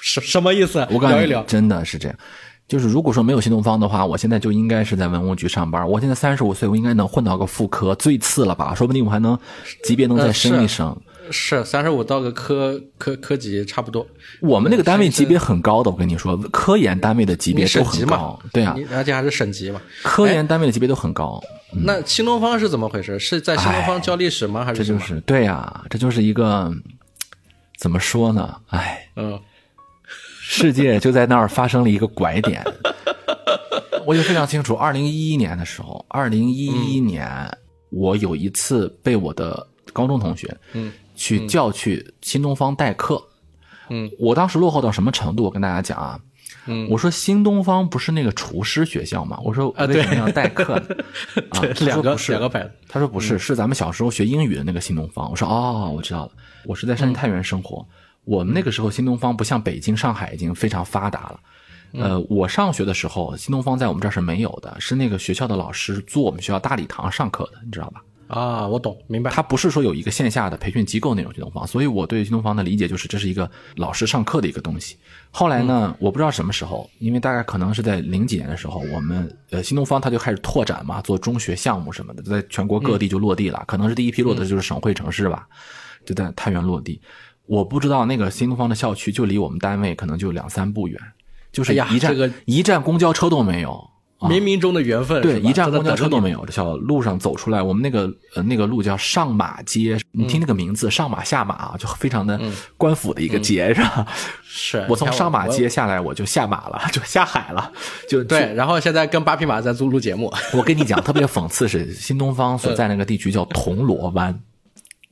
[0.00, 0.86] 什 什么意思？
[0.90, 2.18] 我聊一聊，真的是这样。
[2.66, 5.88] 就是如果说没有新东方的话，我现在就应该是在文物局上班。
[5.88, 8.74] 我现在三十五岁，我应该能混到个副科，最次了吧？
[8.74, 9.38] 说不定我还能
[9.84, 10.94] 级别能再升一升。
[11.30, 14.06] 是三十五到个科科科级差不多。
[14.40, 18.38] 我们那个单位级别很高的，我跟你说，科研单位的级别都很高。
[18.52, 19.80] 对啊，而且还是省级嘛。
[20.02, 21.40] 科研单位的级别都很高。
[21.84, 23.18] 那新东方是怎么回事？
[23.18, 24.64] 是在新东方教历史吗？
[24.64, 26.72] 还是这就是对呀，这就是一个
[27.78, 28.56] 怎么说呢？
[28.68, 29.38] 哎，嗯。
[30.50, 32.64] 世界就在那儿发生了一个拐点，
[34.06, 34.74] 我就非常清楚。
[34.74, 37.28] 二零一一年的时候，二零一一年
[37.90, 43.22] 我有一次被我的高中同学，嗯，去叫去新东方代课，
[43.90, 45.42] 嗯，我当时落后到什么程度？
[45.42, 46.18] 我跟大家讲啊，
[46.66, 49.38] 嗯，我说新东方不是那个厨师学校吗？
[49.42, 50.74] 我说为什么要代课？
[51.50, 52.70] 啊，两个是两个牌子。
[52.88, 55.28] 他说不是，是咱们小时候学英语的那个新东方。
[55.28, 56.32] 我说哦，我知道了，
[56.64, 57.84] 我是在山西太原生活。
[58.24, 61.40] 我们那个时候，新东方不像北京、上海已经非常发达了。
[61.94, 68.02] 呃，我上学的时候，新东方在我们这儿是没有的，是那个学校的老师租我们学校大礼堂上课的，你知道吧？
[68.28, 69.30] 啊，我懂，明白。
[69.30, 74.96] 他不是说有一个线下的培训机构那种新东方，所以我对新东方的理解就是这是一个老师上课的一个东西。
[75.30, 83.64] 后来呢，我不知道什么时候，因为大概可能是在零几年的时候，我们呃新东方它就开始拓展嘛，做中学项目什么的，在全国各地就落地了。
[83.66, 85.48] 可能是第一批落的就是省会城市吧，
[86.04, 87.00] 就在太原落地。
[87.46, 91.00] 我不知道那个新东方的校区就离我们单位可能就两三步远，
[91.50, 93.88] 就是一站一站公交车都没有，
[94.20, 95.22] 冥冥中的缘分。
[95.22, 96.44] 对，一站公交车都没有。
[96.44, 102.40] 这小路上走出来，我们那个呃那个路叫上马街，你听那个名字上马下马就非常的
[102.76, 104.06] 官府的一个街是吧？
[104.42, 107.72] 是我从上马街下来我就下马了，就下海了，
[108.08, 108.52] 就对。
[108.54, 110.32] 然后现在跟八匹马在录录节目。
[110.52, 114.38] 我跟你讲，特别讽刺是新东方所在那个地区叫铜锣湾。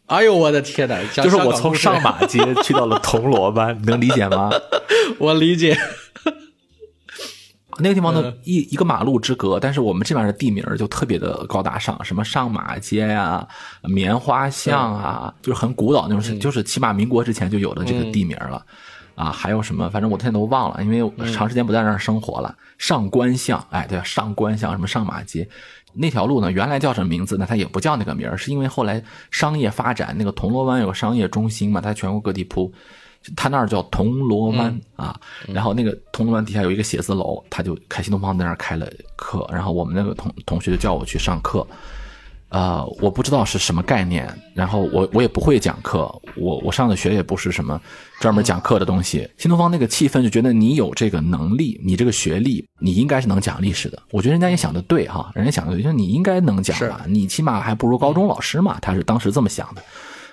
[0.06, 0.96] 哎呦我的天哪！
[1.12, 4.50] 就是我从上马街去到了铜锣湾， 能理解吗？
[5.18, 5.76] 我理解。
[7.78, 13.46] 那个地方呢，一一个马路之隔，但是我们这边的地名就特别的高大上，什么上马街呀、
[13.82, 18.64] 棉花巷啊，就是很古老那种，就是起码民国之前就有的这个地名了。
[19.14, 19.88] 啊，还有什么？
[19.88, 22.54] 反正我现在都忘了，因为长时间不在那儿生活了。
[22.76, 25.48] 上官巷，哎，对，上官巷，什么上马街。
[25.94, 27.46] 那条路呢，原来叫什么名字呢？
[27.48, 32.70] 它也不叫那个名儿，是因为后来商业发展，那个铜锣湾有个商业中心嘛，它全国各地铺，
[33.34, 35.18] 它那儿叫铜锣湾啊。
[35.48, 41.66] 然后那个铜锣湾底下有一个写字楼，他就开新东方在那儿开了课，然后我们那个同同学就叫我去上课。
[42.48, 46.02] 呃，我不知道是什么概念，然后我我也不会讲课，
[46.36, 47.78] 我我上的学也不是什么
[48.20, 49.28] 专门讲课的东西。
[49.36, 54.00] 新东方那个气氛就觉得你有这个能力，你这个学历，你应该是能讲历史的。
[54.12, 59.82] 我觉得人家也想的对哈，人家想的对，就你应该能讲吧，你起码还不如高中老师嘛，他是当时这么想的，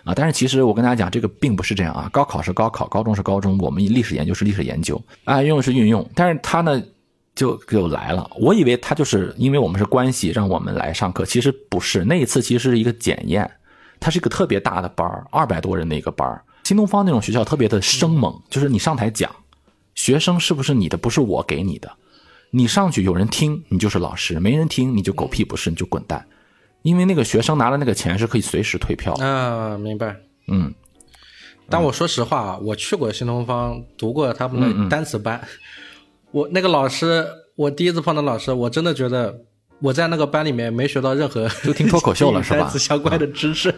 [0.04, 6.82] 啊，但是其实我跟大家讲，这个并不是这样啊，高考是高考，高中是高中，我们历史研究是历史研究，啊，运用是运用，但是他呢？
[7.36, 12.06] 就就来了，我以为他就是因为我们是关系让我们来上课，其实不是。
[12.06, 13.50] 那一次其实是一个检验，
[14.00, 19.36] 它是一个特别大的班二百多人的一个班新东方那种学校特别的生猛，就是你上台讲，
[19.96, 20.96] 学生是不是你的？
[20.96, 21.92] 不是我给你的，
[22.52, 26.24] 你上去有人听，你就是老师；没人听，你就狗屁不是，你就滚蛋。
[26.84, 29.14] 因为那个学生拿了那个钱是可以随时退票。
[29.16, 30.16] 啊，明白。
[30.48, 30.74] 嗯，
[31.70, 35.42] 但我说实话啊，我去过新东方，读过他们的单词班。
[36.32, 37.26] 我那个老师，
[37.56, 39.42] 我第一次碰到老师，我真的觉得
[39.84, 42.60] 我在那个班里面没学到任何就听脱口秀了 是吧？
[42.62, 43.74] 单词相关的知识，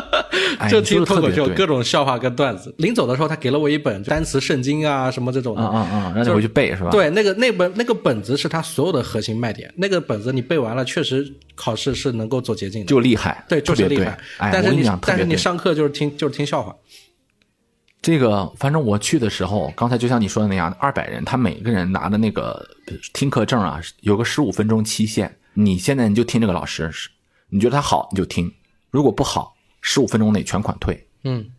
[0.68, 2.74] 就听脱口秀，各种笑话跟段子。
[2.76, 6.90] 临走的时候，他给了我一本单词圣经啊，什么这种的，嗯嗯嗯，让你回去背是吧？
[6.90, 9.72] 对，那个那本那个本子是他所有的核心卖点。
[9.74, 14.18] 那个本子你背完了，确实考试是能够走捷径的，就厉害，对，就是厉害。
[14.38, 16.76] 但是你但是你上课就是听就是听笑话。
[18.00, 22.64] 这个反正我去的时候，刚才就像你说的那样，二百人，他每个人拿的那个
[23.12, 25.34] 听课证啊，有个十五分钟期限。
[25.60, 26.88] 你现在你就听这个老师，
[27.48, 28.54] 你觉得他好你就听，
[28.92, 31.08] 如果不好，十五分钟内全款退。
[31.24, 31.50] 嗯，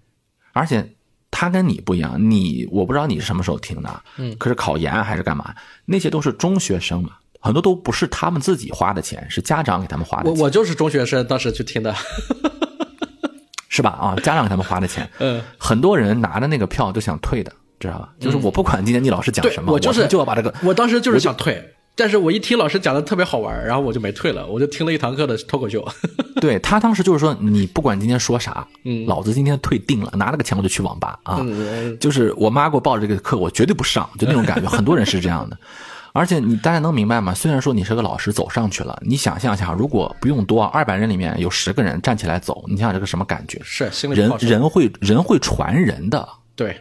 [0.54, 0.94] 而且
[1.30, 11.94] 他跟你不一样，你我不知道你是什么时候听的，嗯，可是考研还是干嘛，那些都是中学生嘛，很多都不是他们自己花的钱，是家长给他们花的钱，我我就是中学生，当时去听的。
[13.68, 13.92] 是吧？
[13.92, 18.14] 啊，家长给他们花的钱， 嗯，很多人拿着那个票都想退的，知道吧？
[18.20, 25.86] 就是我不管今天你老师讲什么，我就是就要把这个，我当时就是想退，但是我一听老师讲的特别好玩，然后我就没退了，我就听了一堂课的脱口秀。
[26.40, 31.40] 对他当时就是说，你不管今天说啥，嗯老子今天退定了，拿了个钱我就去网吧啊。
[31.42, 34.70] 嗯就是我妈给我报这个课，我绝对不上，就那种感觉。
[34.70, 35.58] 很多人是这样的，
[36.14, 37.34] 而且你大家能明白吗？
[37.34, 43.60] 虽然说你是个老师走上去了，你想象一下，如果不用多，二百人里面有十个人站起来走，你想想这个什么感觉？
[43.62, 46.26] 是心里人人会人会传人的，
[46.56, 46.80] 对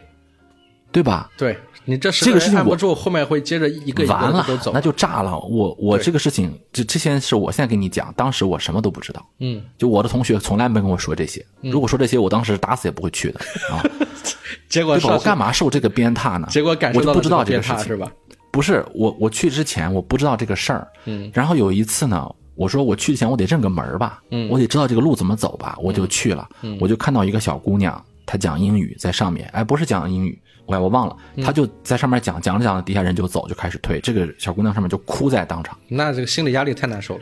[0.91, 1.29] 对吧？
[1.37, 5.37] 对，你这十这个事情我人按不住，后面会接着一个一完了个都走，，那就炸了。
[5.39, 9.25] 我我这个事情，这这些事我现在跟你讲，当时我什么都不知道。
[9.39, 13.39] 嗯，就我的同学从来没跟我说这些，如果说这些，我当时打死也不会去的
[13.71, 13.83] 啊，
[14.67, 14.99] 结果？
[15.03, 15.51] 我干嘛？
[15.51, 16.47] 受这个鞭挞呢？
[16.49, 18.11] 结果感受到我就不知道这这个事情是吧？
[18.51, 30.39] 不是我，我去之前我不知道这个事儿，嗯，然后有一次呢，我说我去之前我得认个门儿吧，嗯，我得知道这个路怎么走吧，我就去了，嗯，我就看到一个小姑娘，她讲英语在上面，哎，不是讲英语，
[30.69, 35.77] 我我忘了，他就在上面讲，讲着讲着底下人就走，就开始退，这个小姑娘上面就哭在当场。
[35.87, 37.21] 那这个心理压力太难受了。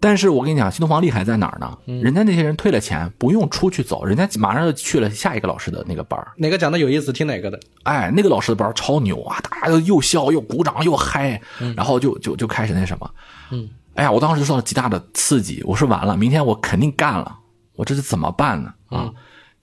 [0.00, 1.76] 但是我跟你讲，新东方厉害在哪儿呢？
[1.84, 7.58] 人家那些人退了钱，不用出去走，人家马上就去了下一个老师的那个班儿哪个讲的有意思，听哪个的。
[7.82, 11.40] 哎，那个老师的班儿超牛啊，大家都又笑又鼓掌又嗨，
[11.76, 13.10] 然后就就就开始那什么，
[13.50, 17.36] 嗯，哎呀，我当时就受到极大的刺激，我说完了，明天我肯定干了，
[17.74, 18.72] 我这是怎么办呢？
[18.90, 19.10] 啊，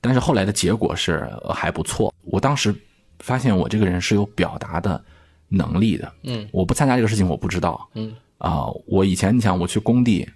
[0.02, 2.76] 但是后来的结果是呃还不错，我当时
[3.20, 5.04] 发现我这个人是有表达的
[5.50, 10.28] 能力的，嗯，我不参加这个事情我不知道，嗯啊、我以前你想我去工地。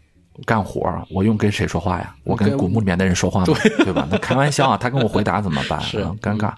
[0.46, 2.16] 干活我用跟谁说话呀？
[2.24, 3.54] 我跟跟古墓里面的人说话吗？
[3.84, 4.08] 对吧？
[4.10, 5.82] 那开玩笑啊， 他跟我回答怎么办？
[5.82, 6.54] 是啊尴尬。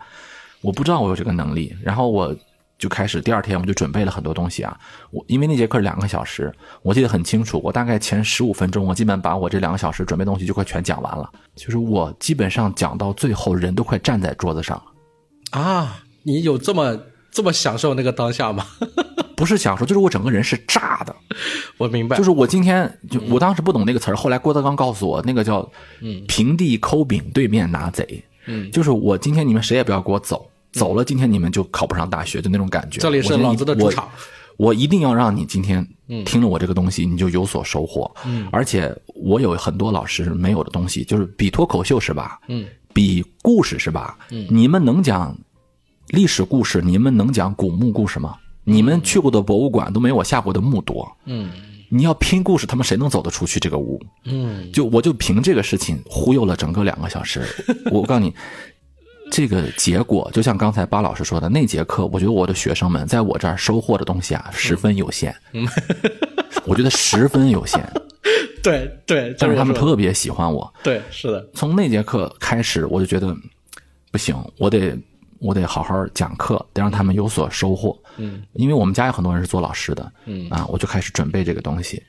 [0.61, 2.31] 我不知道我有这个能力，然后我
[2.77, 4.79] 就开始第二天我就准备了很多东西啊。
[5.09, 6.53] 我因为那节课两个小时，
[6.83, 11.27] 我记得很清楚，我大概前十五分钟，我基本把我这两个小时准备东西就快全讲完了。
[11.55, 16.97] 就是我基本上讲到最后，人都快站在桌子上了，啊，你有这么
[17.31, 18.65] 这么享受那个当下吗？
[19.35, 21.15] 不是享受，就是我整个人是炸的。
[21.77, 25.67] 我明白，就是我今天就我当时不懂那个词儿，后来郭德纲告诉我，那个叫
[26.27, 28.23] “平地抠饼，对面拿贼”。
[28.45, 32.99] 嗯，就是我今天你们谁也不要给我走，走了今天你们就考不上大学，就那种感觉。
[32.99, 34.07] 这里是老子的主场。
[34.57, 35.83] 我我一定要让你今天
[36.23, 38.11] 听了我这个东西，你就有所收获。
[38.25, 42.39] 嗯，而且我有很多老师没有的东西，就是比脱口秀是吧？
[42.47, 44.19] 嗯，比故事是吧？
[44.29, 45.35] 嗯，你们能讲
[46.11, 48.35] 历史故事，你们能讲古墓故事吗？
[48.65, 51.09] 你们去过的博物馆都没我下过的墓多。
[51.25, 51.49] 嗯，
[51.89, 53.97] 你要拼故事，他们谁能走得出去这个屋？
[54.25, 57.41] 嗯，就我就凭这个事情忽悠了整个两个小时。
[57.91, 58.33] 我告诉你，
[59.31, 65.33] 这个结果就像刚才巴老师说的，那节课，我觉得我的学生们在我这儿收获的东西啊，十分有限。
[65.53, 65.65] 嗯
[66.65, 67.81] 我觉得十分有限，
[68.61, 70.71] 对 对，但是他们特别喜欢我。
[70.83, 73.35] 对是的，从那节课开始，我就觉得
[74.11, 74.95] 不行，我得
[75.41, 77.97] 我得好好讲课，得让他们有所收获。
[78.17, 82.01] 嗯，因为我们家有很多人是做老师的，嗯啊，我就开始准备这个东西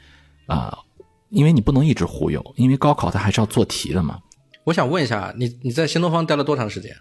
[0.46, 0.78] 啊，
[1.30, 4.18] 因为你不能一直忽悠，因为高考它还是要做题的嘛。
[4.64, 6.94] 我想问一下，你你在新东方待了多长时间？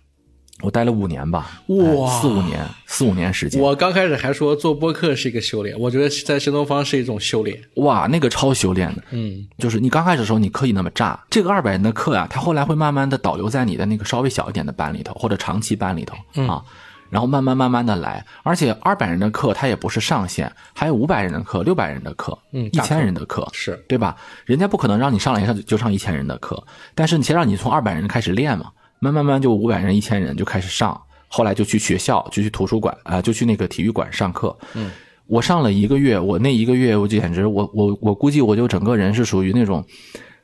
[0.61, 7.59] 我待了五年吧，哇哎四五年，四五年时间，我刚开始还说做播客是一个修炼，我觉得在新东方是一种修炼。
[7.75, 16.63] 哇，那个超修炼的，嗯，就是你刚开始的时候你可以那么炸，这个二百人的课呀、他后来会慢慢的导流在你的那个稍微小一点的班里头，或者长期班里头嗯啊，
[17.09, 24.15] 然后慢慢慢慢的来，而且二百人的课它也不是上限，还有五百人的课、六百人的课、嗯一千人的课，是对吧？
[24.45, 26.63] 人家不可能让你上来一上就上一千人的课，
[26.95, 28.71] 但是你先让你从二百人开始练嘛，
[29.01, 34.55] 慢慢慢就五百人、一千人就开始上，后来就去学校，就去图书馆啊、就去那个体育馆上课。
[34.75, 34.91] 嗯，
[35.25, 39.83] 我上了一个月，我那一个月我简直，我我我估计我就整个人是属于那种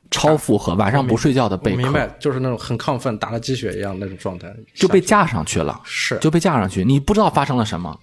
[0.10, 7.96] 超负荷，晚上不睡觉的我备课，明白，就是那种很亢奋、打了鸡血一样那种状态，就被架上去了，是就被架上去，你不知道发生了什么。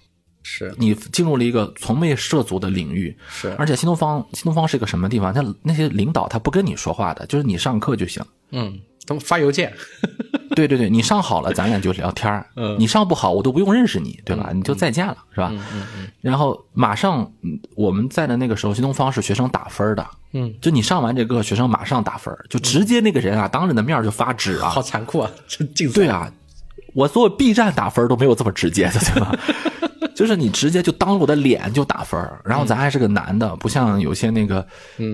[0.47, 5.33] 是你进入了一个从未涉足的领域，是而且新东方，新东方是一个什么地方？
[5.35, 8.23] 他那些领导他不跟你说话的，就是你上课就行。
[8.51, 9.73] 嗯，他们发邮件，
[10.55, 14.51] 对对对，你上好了，咱俩就聊天儿 嗯你上不好，我都不用认识你，对吧？
[14.55, 15.49] 你就再见了，是吧？
[15.51, 20.07] 嗯嗯然后马上，嗯我们在的那个时候，新东方是学生打分的。
[20.37, 24.83] 嗯，就你上完这个，学生马上打分，就直接那个人啊，当着你的面就发纸啊好。
[24.83, 25.31] 残酷啊！
[25.49, 26.31] 这竞赛对啊，
[26.93, 29.39] 我做 B 站打分都没有这么直接的，对吧？
[30.15, 34.67] 就是你直接就当着我的脸就打分儿，然后咱还是个男的，不像有些那个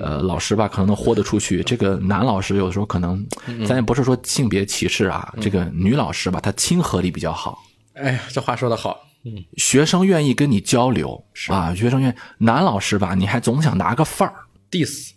[0.03, 1.63] 呃老师吧，可能能豁得出去。
[1.63, 3.27] 这个男老师有的时候可能，
[3.67, 7.63] 咱也不是说性别歧视啊，这个女老师吧，她亲和力比较好。
[7.95, 14.35] 哎呀，这话说的好，嗯，学生愿意跟你交流啊，学生愿男老师吧，你还总想拿个范儿
[14.71, 15.11] ，diss，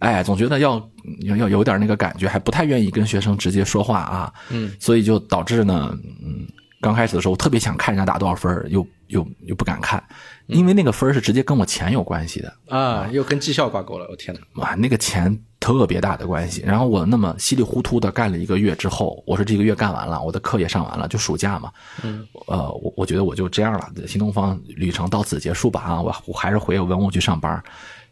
[0.00, 0.90] 哎，总觉得要
[1.22, 6.46] 要要有点那个感觉，还不太愿意跟学生直接说话啊，嗯，所以就导致呢，嗯，
[6.80, 10.02] 刚开始的时候特别想看人家打多少分又又又不敢看，
[10.46, 15.38] 因为那个分是直接跟我钱有关系的啊，又跟绩效挂钩了，我天哪，哇，那个钱。
[15.60, 21.72] 特别大的关系，然后我那么稀里糊涂的干了一个月之后，我说这个月干完了，我的课也上完了，就暑假嘛，
[22.04, 27.60] 嗯，呃，我我觉得我就这样了，新东方旅程到此结束吧啊，我我还是回文物局上班。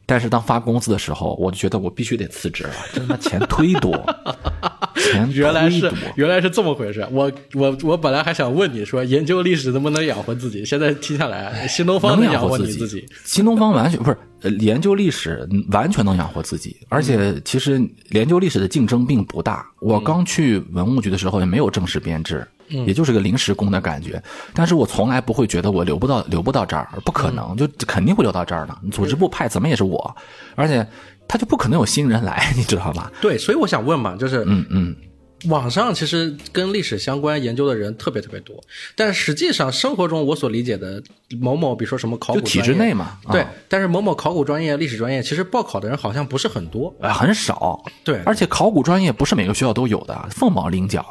[0.04, 4.70] 但是当发工资的时候，我就觉得我必须得辞职了，这他妈钱忒多，钱
[5.32, 7.06] 原来是原来是这么回事。
[7.10, 13.06] 我我我本来还想问你说研究历史能不能养活自己，现在听下来，新东方能养活你自己。
[13.24, 14.18] 新东方完全不是
[14.58, 16.76] 研究历史，完全能养活自己。
[16.88, 17.80] 而且其实
[18.10, 19.66] 研究历史的竞争并不大。
[19.80, 22.46] 我刚去文物局的时候也没有正式编制。
[22.68, 24.20] 也就是个临时工的感觉，
[24.52, 28.76] 但是我从来不会觉得我留不到留不到这儿，不可能，就肯定会留到这儿的。
[28.90, 30.16] 组织部派怎么也是我，
[30.56, 30.84] 而且
[31.28, 33.10] 他就不可能有新人来， 你知道吧？
[33.20, 34.96] 对，所以我想问嘛，就是嗯嗯，
[35.48, 38.56] 网上其实跟历史相关研究的人特别特别多，
[38.94, 41.02] 但实际上生活中我所理解的
[41.40, 47.84] 某某，比如说什么考古体制内嘛，对，但是某某考古专业、历史专业，其实报考的人好像不是很多，呃，很少。
[48.02, 51.04] 对，而且考古专业不是每个学校都有的，凤毛麟角。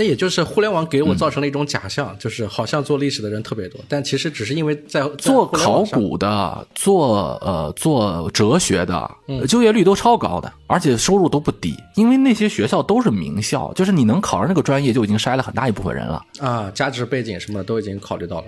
[0.00, 9.10] 那也就是互联网给我造成了一种假象，就是好像做历史的人特别多，但其实只是因为在做考古的、做呃做哲学的，
[9.46, 18.46] 就业率都超高的，而且收入都不低，因为那些学校都是名校，就是你能考上那个专业就已经筛了很大一部分人了啊，价值背景什么的都已经考虑到了。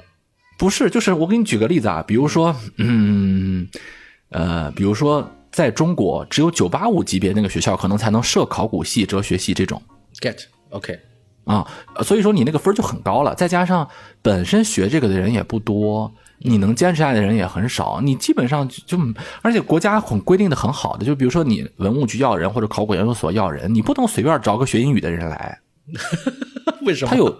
[0.56, 3.68] 不是，就是我给你举个例子啊，比如说，嗯
[4.30, 9.82] 呃，比如说在中国，只有九八五级别那个学校可能才能设考古系、哲学系这种。
[10.18, 10.38] Get
[10.70, 10.98] OK。
[11.44, 11.66] 啊，
[12.02, 13.88] 所以说你那个分就很高了，再加上
[14.22, 18.96] 本身学这个的人也不多，你能坚持下来的人也很少，你基本上就，
[19.42, 25.58] 而且国家很规定的很好的，就比如说你文物局要人或者考古研究所要人，你不能随便找个学英语的人来，
[26.86, 27.10] 为什么？
[27.10, 27.34] 他有。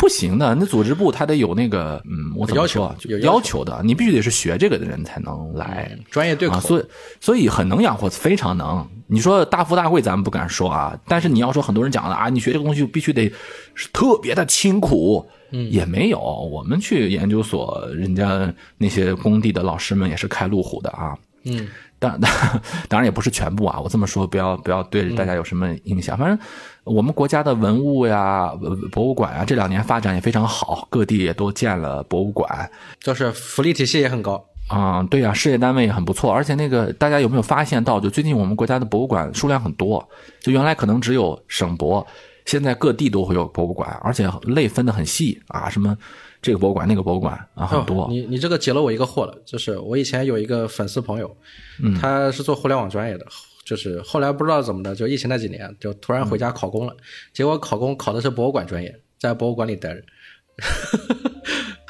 [0.00, 2.96] 不行的，那组织部他得有那个，嗯，我怎么说？
[3.04, 6.58] 有要求的，你必须得是学这个的人才能来，专业对口。
[6.58, 6.84] 所以，
[7.20, 8.88] 所以很能养活，非常能。
[9.06, 10.98] 你说大富大贵，咱们不敢说啊。
[11.06, 13.30] 但是你要说很多人讲的啊，你学这个东西必须得
[13.74, 16.18] 是特别的清苦，嗯，也没有。
[16.18, 21.68] 我们去研究所，人家那些工地的老师们也是开路虎的啊，嗯。
[22.00, 22.30] 当当
[22.88, 26.18] 当然也不是全部啊，我这么说不要不要对大家有什么影响。
[26.18, 26.36] 反正
[26.82, 28.50] 我们国家的文物呀、
[28.90, 35.06] 博物馆啊，这两年发展也非常好，各地也都建了博物馆，就是福利体系也很高啊。
[35.10, 36.32] 对呀，事业单位也很不错。
[36.32, 40.08] 而且那个大家有没有发现到，就最近我们国家的博物馆数量很多，
[40.40, 42.04] 就原来可能只有省博，
[42.46, 45.96] 现在各地都会有博物馆，而且类分的很细啊，什么。
[46.42, 48.06] 这个博物馆，那个博物馆啊，很多。
[48.10, 51.36] 你你这个解了我一个惑了，就是我以前有一个粉丝朋友，
[52.00, 53.26] 他是做互联网专业的，
[53.64, 56.96] 就是后来不知道怎么的，就疫情那几年，就突然回家考公了，
[57.32, 60.02] 结果考公考的是博物馆专业，在博物馆里待着。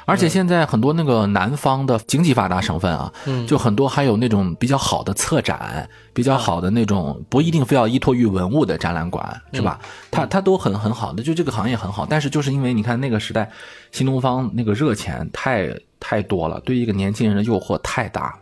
[0.07, 9.79] 而且现在很多那个南方的经济发达省份啊，嗯就很多还有那种比较好的策展，比较好的那种不一定非要依托于文物的展览馆，是吧？
[10.11, 12.07] 它它都很很好的，就这个行业很好。
[12.09, 13.51] 但是就是因为你看那个时代，
[13.93, 15.69] 新东方那个热钱太
[16.01, 18.39] 太多了，对一个年轻人的诱惑太大了，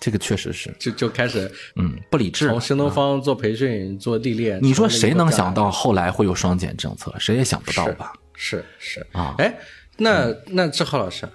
[0.00, 2.48] 这个确实是就就开始嗯不理智。
[2.48, 7.14] 从新东方做培训做历练，你说谁能想到后来会有双减政策？
[7.18, 8.12] 谁也想不到吧？
[8.34, 9.54] 是是啊，哎。
[9.96, 11.28] 那那志浩老师，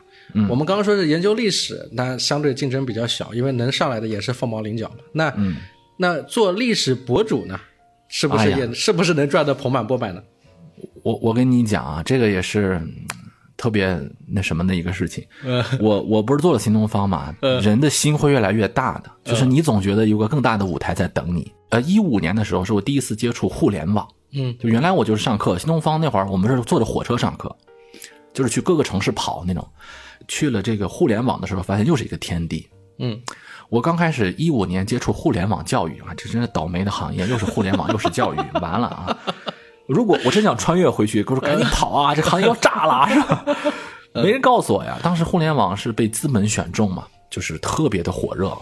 [0.49, 4.97] 我们刚刚说是研究历史，那相对竞争比较小，因为能上来的也是凤毛麟角嘛。
[5.11, 5.33] 那
[5.97, 7.59] 那做历史博主呢，
[8.07, 10.21] 是不是也是不是能赚得盆满钵满呢？
[11.03, 12.81] 我我跟你讲啊，这个也是
[13.57, 15.25] 特别那什么的一个事情。
[15.79, 21.51] 我我不是做了新东方嘛，人的心会越来越大的，就是你总觉得有个更大的舞台在等你。
[21.69, 27.55] 呃，一五年的时候是我第一次接触互联网，嗯，就原来我就是上课，新东方那会儿我们是坐着火车上课。
[28.33, 29.67] 就是去各个城市跑那种，
[30.27, 32.67] 去了这个互联网的时候，发现又是一个天地。
[32.99, 33.19] 嗯，
[33.69, 39.17] 我刚开始一五年接触互联网教育啊，这真是倒霉的行业，又是互联网又是教育，完了啊！
[39.87, 43.45] 如果我真想穿越回去，我说赶紧跑啊，这行业要炸了， 是吧？
[44.13, 44.99] 没人告诉我呀。
[45.01, 48.55] 当时互联网是被资本选中嘛，就是特别的火热。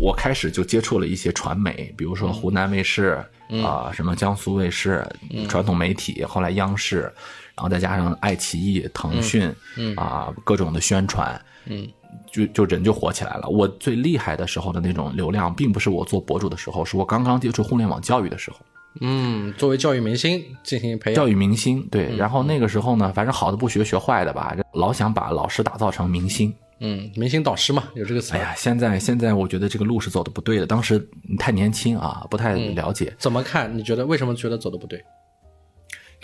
[0.00, 3.24] 我开始就接触了一些传媒，比如说湖南卫视
[3.62, 5.06] 啊，什么江苏卫视，
[5.48, 7.12] 传统媒体，后来央视。
[7.56, 11.88] 然后再加上爱奇艺、腾讯，嗯啊，各种的宣传，嗯，
[12.30, 13.48] 就就人就火起来了。
[13.48, 18.58] 我最厉害的时候的那种流量，并不是我做博主的时候，是我刚刚接触互联网教育的时候。
[19.00, 21.16] 嗯，作为教育明星进行培养。
[21.16, 22.14] 教育明星，对。
[22.16, 26.54] 然后那个时候呢，反正好的不学，学坏的吧，老想把老师打造成明星。
[26.80, 28.34] 嗯，明星导师嘛，有这个词。
[28.34, 30.66] 哎呀，现在现在我觉得这个路是走的不对的。
[30.66, 33.12] 当时你太年轻啊，不太了解。
[33.18, 33.76] 怎么看？
[33.76, 35.02] 你觉得为什么觉得走的不对？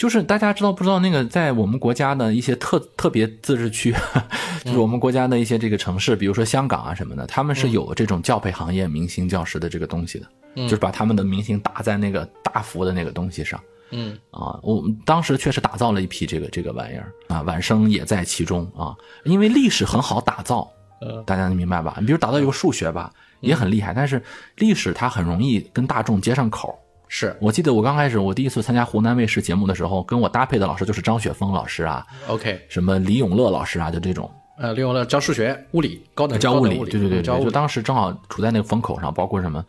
[0.01, 3.95] 就是大家知道不知道那个在我们国家的一些特特别自治区，
[4.65, 10.27] 就是我们国家的一些这个城市，比如说香港啊什么的，他们是有这种教培行业明星教师的这个东西的，
[10.63, 13.61] 就是把他们的明星打在那个大幅的那个东西上。
[13.91, 20.67] 嗯啊，我们当时确实打造了一批这个这个玩意儿啊，晚生也在其中啊，因为历史很好打造，
[21.03, 21.99] 呃，大家能明白吧？
[22.01, 24.23] 你比如打造一个数学吧，也很厉害，但是
[24.57, 26.75] 历史它很容易跟大众接上口。
[27.13, 37.23] 是我记得我刚开始我第一次参加湖南卫视节目的时候，跟我搭配的老师就是张雪峰老师啊，OK，什么李永乐老师啊，就这种呃，李永乐教数学、物理高等教物理，物对对对。
[37.23, 39.65] 就当时正好处在那个风口上，包括什么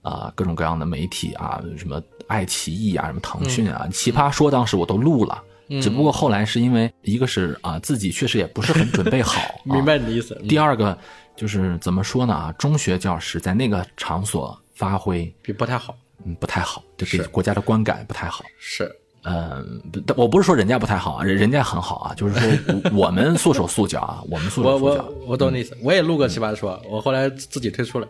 [0.00, 5.42] 啊、各种各样的媒体啊，什么爱奇艺啊，什么腾讯啊，奇葩说当时我都录了。
[5.82, 10.34] 只不过后来是因为一个是啊、自己确实也不是很准备好， 啊明白你的意思。
[10.40, 10.96] 嗯第二个
[11.36, 15.94] 就是怎么说呢啊，中学教师在那个场所发挥比不太好。
[16.24, 18.44] 嗯不太好，就给国家的观感不太好。
[18.58, 18.90] 是，
[19.24, 25.04] 嗯，不我不是说人家不太好啊，人人家很好啊，就是说我 我们束手束脚啊，我们束手束脚。
[25.20, 25.76] 我我懂你意思。
[25.82, 28.08] 我也录过奇葩说，我后来自己退出了。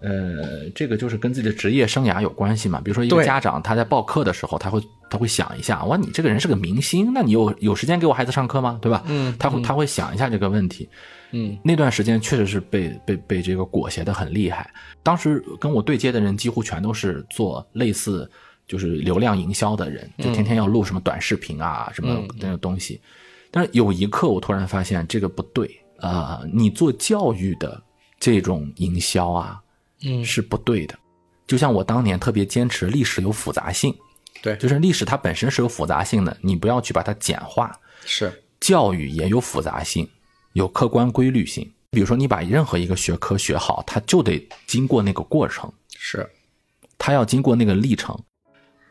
[0.00, 2.80] 呃，这个就是跟自己的职业生涯有关系嘛。
[2.80, 8.78] 比如说一个家长他在报课的时候，他会他会想一下，哇，你这个人是个明星，那你有有时间给我孩子上课吗？
[8.80, 9.02] 对吧？
[9.06, 10.88] 嗯他会他会想一下这个问题。
[10.92, 10.96] 嗯
[11.62, 14.70] 那段时间确实是被被被这个裹挟的很厉害。
[15.02, 18.30] 当时跟我对接的人几乎全都是做类似
[18.66, 23.00] 就是流量营销的人，就天天要录什么短视频啊，什么那种东西。
[23.50, 25.66] 但是有一刻我突然发现这个不对
[25.98, 27.82] 啊、呃你做教育的
[28.20, 29.60] 这种营销啊，
[30.04, 30.98] 嗯，是不对的。
[31.46, 33.94] 就像我当年特别坚持历史有复杂性，
[34.42, 37.74] 对，就是历史它本身是有复杂性的，你不要去把它简化。
[38.04, 40.08] 是教育也有复杂性，
[40.58, 41.66] 有客观规律性。
[41.90, 46.28] 比如说，你把任何一个学科学好，它就得经过那个过程，是，
[46.98, 48.14] 它要经过那个历程。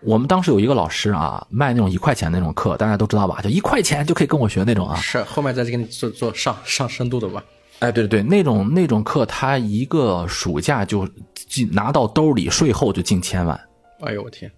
[0.02, 3.40] 我们当时有一个老师啊，卖那种一块钱那种课，大家都知道吧？
[3.42, 4.96] 就一块钱就可以跟我学那种啊。
[4.96, 7.44] 是，后面再给你做做上上深度的吧。
[7.80, 13.60] 哎，对对对，那种那种课，他一个暑假就进拿到兜里，税后就近千万。
[14.02, 14.52] 哎呦我天，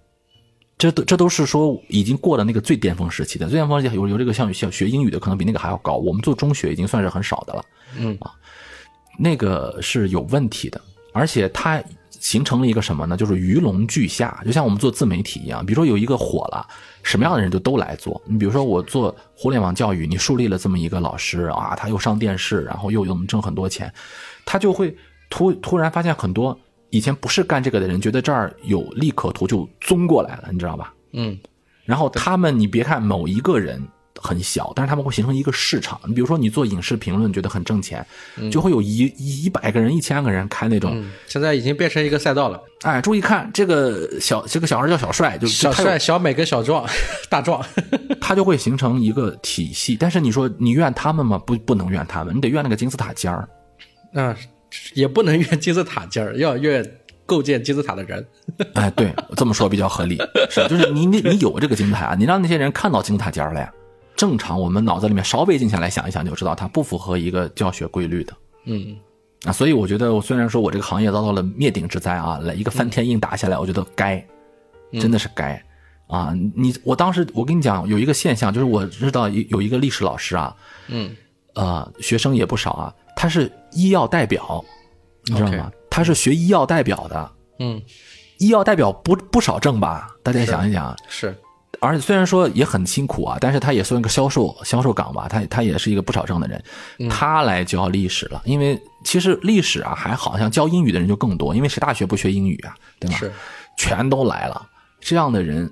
[0.80, 5.98] 这都这都是说已经过了那个最巅峰时期的，最巅峰时期有有这个像像学英语的，可能比那个还要高。
[5.98, 7.66] 我们做中学已经算是很少的了，
[7.98, 8.32] 嗯啊，
[9.18, 10.80] 那个是有问题的，
[11.12, 13.18] 而且它形成了一个什么呢？
[13.18, 16.66] 就是鱼龙俱下，就像我们做自媒体一样，比如说有一个火了，
[17.04, 18.22] 什么样的人就都来做。
[18.26, 23.94] 你比如说我做互联网教育，你树立了这么一个老师啊，他又上电视，然后又又能挣很多钱，
[24.46, 24.96] 他就会
[25.30, 26.58] 突突然发现很多
[26.90, 30.94] 以前不是干这个的人，觉得这儿有利可图，就综过来了，你知道吧？
[31.14, 31.38] 嗯
[31.86, 33.82] 然后他们，你别看某一个人
[34.22, 36.00] 很小，但是他们会形成一个市场。
[36.06, 38.06] 你比如说，你做影视评论，觉得很挣钱，
[38.52, 40.92] 就会有一一一百个人、一千个人开那种。
[40.94, 42.62] 嗯，现在已经变成一个赛道了。
[42.84, 46.88] 哎，注意看这个小这个小孩叫小帅，就小帅、小美跟小壮、
[47.28, 47.66] 大壮，
[48.22, 49.98] 他就会形成一个体系。
[50.00, 51.40] 但是你说你怨他们吗？
[51.40, 53.50] 不，不能怨他们，你得怨那个金字塔尖儿。
[54.14, 54.36] 嗯，
[54.94, 56.84] 也不能越金字塔尖儿，要越
[57.26, 58.26] 构建金字塔的人。
[58.76, 60.18] 哎，对，这么说比较合理，
[60.50, 63.72] 是就是你你你有这个金字塔，你让那些人看到金字塔尖儿了呀。
[64.16, 68.34] 正常，我们脑子里面稍微静下来想一想，就知道它不符合一个教学规律的。
[68.66, 68.98] 嗯，
[69.46, 74.22] 啊，所以我觉得，我虽然说我这个行业遭到了灭顶之灾啊，来一个翻天印打下来，我觉得该，
[75.00, 75.64] 真的是该
[76.08, 76.34] 啊！
[76.54, 80.54] 你我当时我跟你讲，有一个现象，就是我知道有有一个历史老师啊，
[80.90, 81.16] 嗯，
[81.56, 84.64] 呃，学生也不少啊，他是医药代表，
[85.26, 85.72] 你知道吗？
[85.90, 87.82] 他是学医药代表的，嗯，
[88.38, 90.10] 医药代表不不少挣吧？
[90.24, 91.36] 大家想一想，是，
[91.82, 96.64] 而且虽然说也很辛苦啊，但是他也算个销售销售岗吧，他他也是一个不少挣的人。
[97.00, 103.18] 嗯他来教历史了，因为其实历史啊还好像教英语的人就更多，因为谁大学不学英语啊，对吧？
[103.18, 103.32] 是，
[103.78, 104.66] 全都来了。
[105.02, 105.70] 这样的人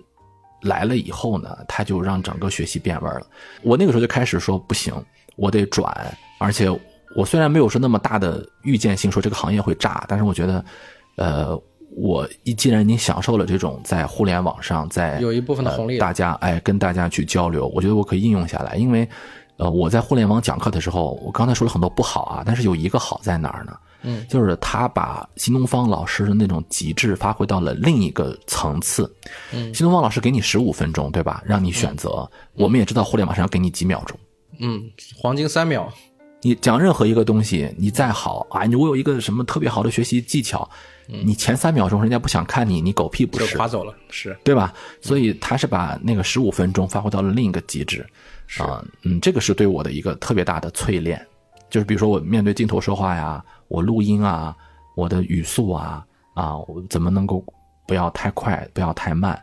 [0.61, 3.27] 来了以后呢，他就让整个学习变味儿了。
[3.61, 4.93] 我那个时候就开始说不行，
[5.37, 5.89] 我得转，
[6.39, 6.69] 而且
[7.15, 10.65] 我虽然没有说那么大的预见性，说这个行业会炸，但是我觉得，
[11.15, 11.57] 呃，
[11.95, 19.07] 我一既然已经享受了这种在互联网上在有一部分的红利呃大家哎跟大家去交流，我觉得我可以应用下来，因为。
[19.59, 23.75] 呃，我在互联网讲课的时候，我刚才说了很多不好啊，但是有一个好在哪儿呢？
[24.03, 29.11] 嗯，就是他把新东方老师的那种极致发挥到了另一个层次。
[29.51, 31.41] 嗯新东方老师给你十五分钟，对吧？
[31.43, 32.29] 让你选择。
[32.53, 34.15] 我们也知道互联网上要给你几秒钟。
[34.59, 35.87] 嗯，黄金三秒，
[36.41, 40.69] 你讲任何一个东西，你再好啊，你我有一个什么特别好的学习技巧，
[41.07, 43.57] 你前三秒钟人家不想看你，你狗屁不就是。
[43.57, 44.37] 划走了，是。
[44.43, 44.73] 对吧？
[45.01, 48.05] 所以他是把那个十五分钟发挥到了另一个极致，
[48.59, 51.23] 啊，嗯，这个是对我的一个特别大的淬炼，
[51.69, 54.55] 就是比如说我面对镜头说话呀，我录音啊，
[54.95, 57.43] 我的语速啊，啊，我怎么能够
[57.87, 59.39] 不要太快，不要太慢，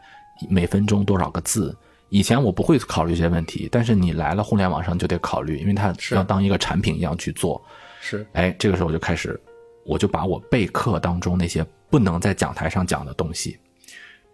[0.49, 1.77] 每分钟多少个字？
[2.15, 7.61] 以前我不会考虑这些问题，但是你来了互联网上就得考虑，因为它是要当一个产品一样去做。
[8.01, 9.39] 是，哎，这个时候我就开始，
[9.85, 13.59] 我就把我备课当中那些不能在讲台上讲的东西，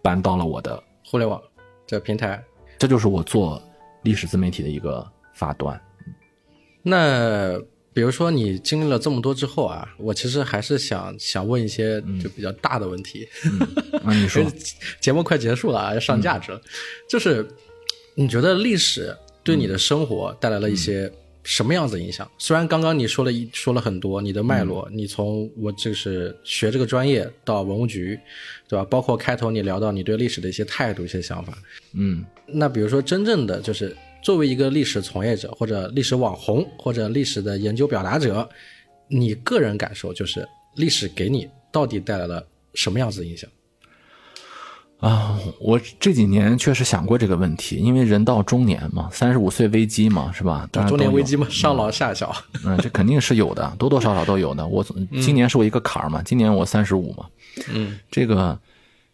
[0.02, 1.40] 搬到了我的，互联网
[1.86, 2.38] 这平台。
[2.78, 3.62] 这就是我做
[4.02, 5.80] 历史自媒体的一个发端。
[6.82, 7.58] 那
[7.94, 13.26] 比如说你经历了这么多之后啊，我其实还是想想问一些就比较大的问题。
[14.04, 14.44] 那你说，
[15.00, 16.60] 节目快结束了啊，要上价值了。
[17.08, 17.48] 就是
[18.14, 21.11] 你觉得历史对你的生活带来了一些
[21.42, 22.30] 什么样子的影响？
[22.38, 28.18] 虽然刚刚你说了一说了很多你的脉络，你从我就是学这个专业到文物局，
[28.68, 28.84] 对吧？
[28.84, 31.56] 包括开头你聊到你对历史的一些态度、一些想法。
[31.94, 38.46] 嗯那比如说，真正的就是作为一个历史从业者，或者历史网红，或者历史的研究表达者，
[39.08, 40.46] 你个人感受就是
[40.76, 43.48] 历史给你到底带来了什么样子的影响？
[45.01, 50.68] 啊，我这几年确实想过这个问题，因为人到中年嘛，三十五岁危机嘛，是吧？
[50.86, 52.34] 中年危机嘛，上老下小。
[52.64, 54.66] 嗯，这肯定是有的，多多少少都有的。
[54.66, 54.84] 我
[55.22, 57.24] 今年是我一个坎儿嘛，今年我三十五嘛，
[57.72, 58.59] 嗯，这个，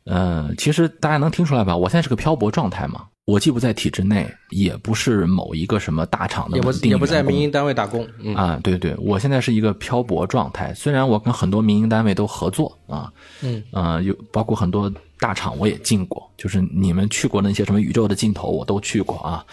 [0.04, 1.76] 呃，其实大家能听出来吧？
[1.76, 10.74] 我现在是个漂泊状态嘛，我既不在体制内，也不是某一个什么大厂的也不也不在民营单位打工，嗯啊，对对，我现在是一个漂泊状态。
[10.74, 19.44] 虽然我跟很多民营单位都合作啊，嗯，呃，有包括很多大厂我也进过，就是你们去过那些什么宇宙的尽头我都去过啊，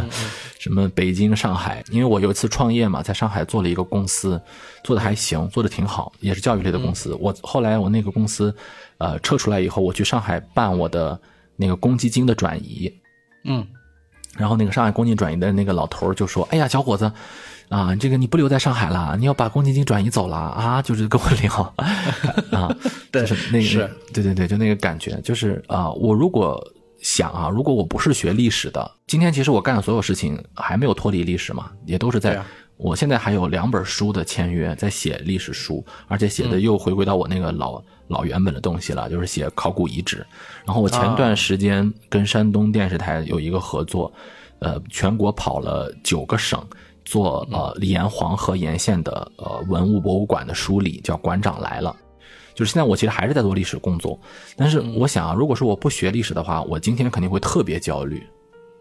[0.58, 1.84] 什么北京、上海。
[1.90, 4.40] 因为我有一次创业嘛，在上海做了一个公司，
[4.82, 7.14] 做的还行，做的挺好，也是教育类的公司。
[7.20, 8.54] 我后来我那个公司，
[8.98, 11.20] 呃，撤出来以后，我去上海办我的
[11.56, 12.92] 那个公积金的转移，
[13.44, 13.66] 嗯
[14.36, 17.10] 然后那个上海公积金转移的那个老头就说：“哎呀，小伙子，
[17.70, 21.74] 啊，这个你不留在上海了，你要把公积金转移走了啊！”就是跟我聊
[22.52, 22.76] 啊，
[23.10, 26.62] 对就是那个，是对对对，就那个感觉，就是啊，我如果
[27.00, 32.36] 想啊，如果我不是学历史的，今天其实我干的所有事情还没有脱离历史嘛，也都是在。
[32.36, 32.46] 啊
[32.82, 40.26] 我现在还有两本书的签约，在写历史书，而且写的嗯又回归到我那个老、老原本的东西了，就是写考古遗址。
[40.64, 44.10] 然后我前啊段时间跟山东电视台有一个合作，
[44.60, 46.58] 呃，全国跑了九个省，
[47.10, 51.96] 做呃沿黄河沿线的呃文物博物馆的梳理，叫馆长来了。
[52.54, 54.16] 就是现在我其实还是在做历史工作，
[54.56, 58.22] 但是我想啊，如果说我不学历史的话，我今天肯定会特别焦虑。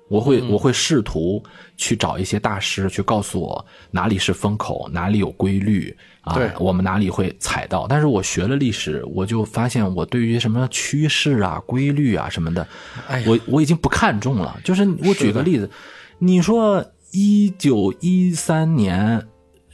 [0.10, 1.42] 我会我会试图
[1.78, 7.86] 去找一些大师去告诉我哪里是风口，哪里有规律啊，我们哪里会踩到。
[7.88, 12.68] 但是我学了历史，我就发现我对于什么趋势啊、规律啊什么的，
[13.08, 14.60] 哎我我已经不看重了。
[14.64, 15.70] 就是我举个例子，
[16.18, 19.26] 你说一九一三年。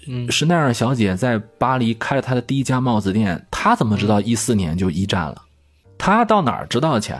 [0.08, 5.42] 嗯施奈尔小姐在巴黎开了她的第一家帽子店，她怎么知道一四年就一战了？
[5.98, 7.14] 她到哪儿知道去？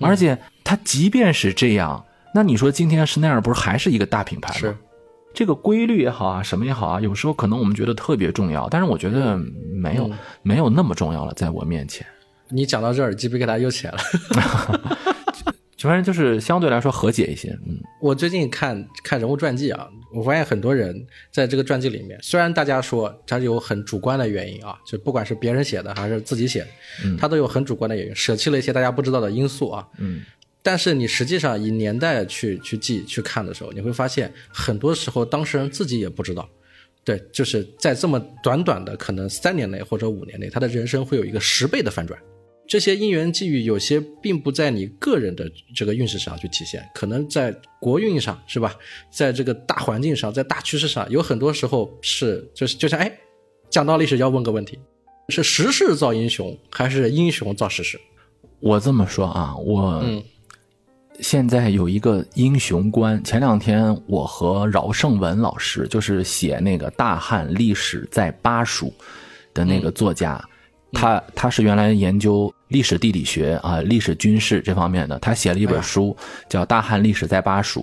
[0.00, 2.04] 而且她即便是这样，
[2.34, 4.60] 那你说今天施奈尔不是还是一个大品牌吗？
[4.60, 4.76] 是
[5.32, 9.38] 这个规律也好啊，什么也好啊，有时候可能我们觉得特别重要，但是我觉得
[9.72, 10.10] 没有、
[10.42, 12.06] 没有那么重要了，在我面前，
[12.50, 14.97] 你讲到这儿，鸡皮疙瘩又起来了。
[15.78, 17.50] 反正就是相对来说和解一些。
[17.66, 29.86] 嗯我最近看看人物传记啊，我发现很多人在这个传记里面，虽然大家说他有很主观的原因啊，就不管是别人写的还是自己写的，他都有很主观的原因，舍弃了一些大家不知道的因素啊。
[29.98, 30.22] 嗯，
[30.62, 36.48] 但是你实际上以年代去去记去看的时候，你会发现很多时候当事人自己也不知道。
[37.04, 42.16] 对，就是在这么短短的可能三年内或者五年内，他的人生会有一个十倍的反转。
[42.68, 47.50] 这些因缘际遇，有些并不在你个人的这个运势上去体现，可能在
[47.80, 48.76] 国运上，是吧？
[49.10, 53.10] 在这个大环境上，在大趋势上，有很多时候是就是就像哎，
[53.70, 54.78] 讲到历史要问个问题：
[55.30, 57.98] 是时势造英雄，还是英雄造时势？
[58.60, 60.22] 我这么说啊，我嗯
[61.20, 63.24] 现在有一个英雄观。
[63.24, 68.86] 前两天我和饶胜文老师，就是写那个《大汉历史在巴蜀》
[69.54, 70.40] 的那个作家，
[70.92, 76.16] 他他是原来研究历史地理学啊、历史军事这方面的，他写了一本书
[76.48, 77.80] 叫《大汉历史在巴蜀》。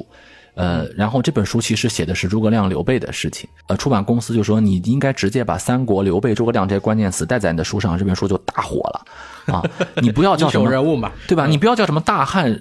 [0.55, 3.47] 呃，然后这本书其实写的是诸葛亮、刘备的事情。
[3.67, 9.63] 呃，出版公司就说你应该直接把三国、刘备、诸葛亮这些关键词带在你的书上，这本书就大火了啊！
[10.01, 11.45] 你不要叫什么人物嘛，对吧？
[11.45, 12.57] 你不要叫什么大汉，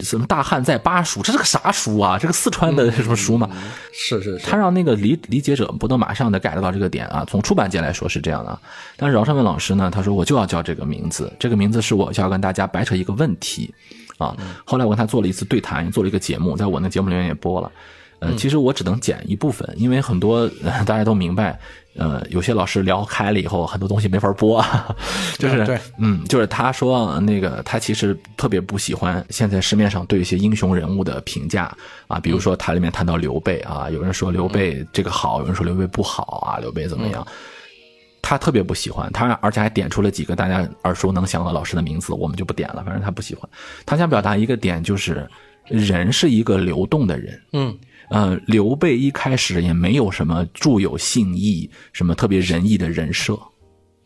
[0.00, 2.18] 什么大汉在巴蜀，这是个啥书啊？
[2.18, 3.50] 这个四川的什么书嘛？
[3.92, 7.24] 是是是，他让那个理理解者不能马上的改得到这个点啊？
[7.28, 8.58] 从出版界来说是这样的，
[8.96, 13.72] 但是饶尚文老师呢，他说我就要叫这个名字，这个名字是我就要跟大家掰扯一个问题。
[14.18, 17.70] 啊，后来我跟他做了一次对谈，做了一个节目，在我那节目里面也播了。
[18.20, 20.48] 呃，其实我只能剪一部分，因为很多
[20.86, 21.58] 大家都明白，
[21.96, 24.64] 呃，有些老师聊开了以后，很多东西没法播。
[25.36, 31.70] 就是对，嗯，就是他说那个他其实特别不喜欢现在市面上对一些英雄人物的评价
[32.06, 37.26] 啊，比如说他里面谈到刘备啊，有人说刘备这个好，有人说刘备不好啊，刘备怎么样？
[38.26, 42.82] 他特别不喜欢他，而且还点出了几个大家耳熟能详的老师的名字，我们就不点了。
[42.82, 43.46] 反正他不喜欢。
[43.84, 45.28] 他想表达一个点，就是
[45.68, 47.38] 人是一个流动的人。
[47.52, 53.38] 嗯，呃，刘备一开始也没有什么著有信义、什么特别仁义的人设。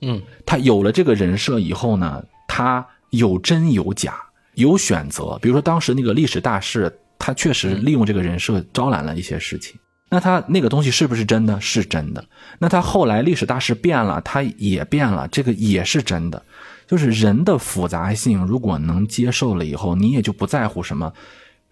[0.00, 4.16] 嗯，他有了这个人设以后呢，他有真有假，
[4.54, 5.38] 有选择。
[5.40, 9.78] 比如说当时那个历史大事，他确实利用这个人设招揽了一些事情。
[10.10, 11.60] 那他那个东西是不是真的？
[11.60, 12.24] 是真的。
[12.58, 16.42] 那他后来历史大势变了，他也变了，这个也是真的。
[16.86, 21.12] 就是人的复杂性，如果能接受了以后，你也就不在乎什么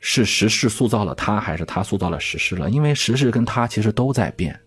[0.01, 4.59] 是时势塑造了他，还是他塑造了时势了，因为时势跟他其实都在变。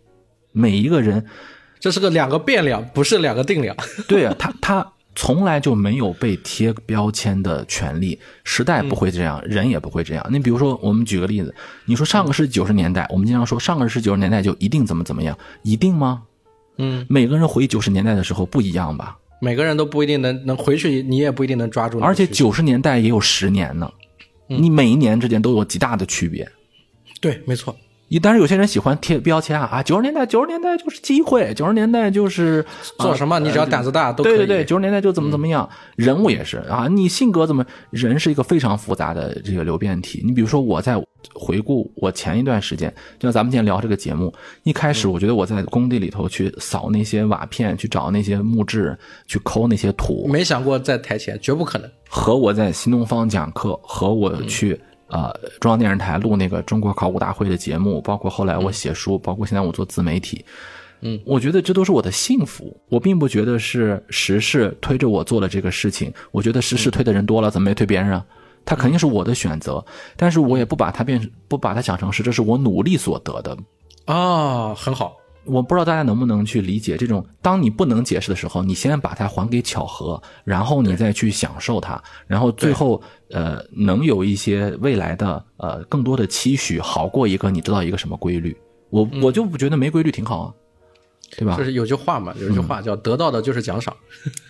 [0.52, 1.24] 每一个人，
[1.80, 3.76] 这是个两个变量，不是两个定量。
[4.08, 4.94] 对啊，他他。
[5.16, 10.26] 从来就没有被贴标签的权利，时代不会这样，人也不会这样。
[10.32, 11.54] 你比如说，我们举个例子，
[11.86, 16.24] 你说上个世纪九十年代，我们经常说上个世纪九十年代就一定怎么怎么样，一定吗？
[16.78, 19.18] 嗯，每个人回忆九十年代的时候不一样吧？
[19.42, 22.00] 每个人都不一定能能回去，你也不一定能抓住。
[22.00, 23.92] 而且九十年代也有十年呢，
[24.48, 26.50] 你每一年之间都有极大的区别。
[27.20, 27.76] 对，没错。
[28.18, 29.84] 但是有些人喜欢贴标签啊啊！
[29.84, 32.66] 九十年代，九十年代就是机会，九十年代就是
[32.98, 34.38] 做什么，你只要胆子大都可以。
[34.38, 40.24] 对对对，九十年代就怎么怎么样，人物也是啊，你性格怎么，人是一个非常复杂的这个流变体。
[40.26, 40.96] 你比如说，我在
[41.36, 42.90] 回顾我前一段时间，
[43.20, 44.34] 就像咱们今天聊这个节目，
[44.64, 48.98] 一开始我觉得我在工地里头去扫那些瓦片，去找那些木质，
[49.28, 51.90] 去抠那些土，没想过在台前，绝不可能。
[52.10, 54.80] 和我在新东方讲课，和我去。
[55.10, 60.46] 呃，中央电视台录那个中国考古大会的节目，包括后来我写书，包括现在我做自媒体，
[61.02, 62.80] 嗯，我觉得这都是我的幸福。
[62.90, 68.26] 我并不觉得是时事推着我做了这个事情，我觉得时事推的人多了，怎么没推别人啊？
[68.66, 69.84] 他肯定是我的选择，
[70.16, 73.58] 但是我也不把它变，不把它想成是这是我努力所得的
[74.06, 75.16] 啊，很好。
[75.50, 88.56] 我不知道大家能不能去理解这种，当你不能解释的时候，你先把它还给巧合，然后你再去享受它，然后最后呃能有一些未来的呃更多的期许，好过一个你知道一个什么规律。
[88.90, 90.54] 我我就不觉得没规律挺好啊，
[91.38, 91.56] 对吧？
[91.58, 93.96] 就是有句话嘛，有句话叫得到的就是奖赏，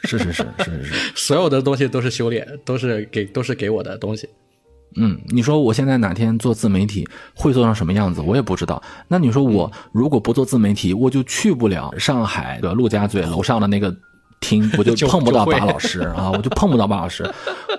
[0.03, 4.29] 是是是是是， 所有的东西都是修炼，都是给都是给我的东西。
[4.95, 8.81] 嗯，你说我现在哪天做自媒体会做成什么样子，我也不知道。
[9.07, 13.95] 那你说我如果不做自媒体，我就去不了上海的陆家嘴楼上的那个
[14.41, 17.23] 厅，我就 碰不到巴老师啊，我就碰不到巴老师，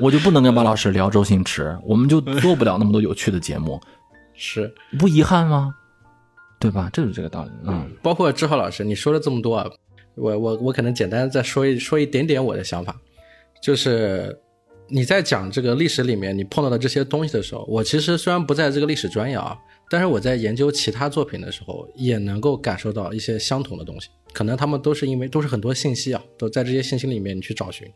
[0.01, 3.81] 我就不能跟巴老师聊周星驰，我们就做不了那么多有趣的节目，
[4.35, 5.75] 是不遗憾吗？
[6.61, 6.89] 对吧？
[6.93, 7.51] 就是这个道理。
[7.65, 9.69] 嗯，包括志浩老师，你说了这么多，
[10.15, 12.95] 我我我可能简单再说一说一点点我的想法，
[13.61, 14.39] 就是。
[14.91, 19.57] 你在讲这个历史里面你碰到的这些东西的时候，我其实虽然不在这个历史专业啊，
[19.89, 24.09] 但是我在研究其他作品的时候，也能够感受到一些相同的东西。
[24.33, 27.87] 可能他们都是因为都是很多信息啊，都在这些信息里面你去找寻。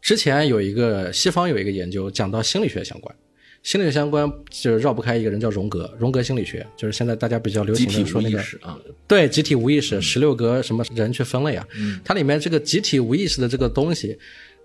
[0.00, 3.14] 之前有一个西方有一个研究讲到心理学相关，
[3.62, 8.76] 心理学相关就是绕不开一个人叫荣格，荣格心理学就是现在大家比较流行的说那个啊，
[9.06, 11.66] 对，集体无意识，十六个什么人去分类啊，
[12.04, 14.18] 它里面这个集体无意识的这个东西。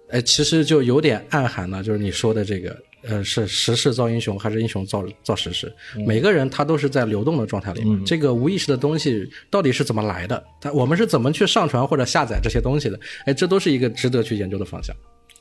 [0.10, 5.72] 哎，其实就有点暗含了，就是你说的这个，呃，是时势造英雄，还是英雄造造时势？
[6.05, 10.41] 每个人他都是在流动的状态里面，这个无意识的东西到底是怎么来的？
[10.62, 12.99] 他我们是怎么去上传或者下载这些东西的？
[13.26, 14.95] 哎，这都是一个值得去研究的方向。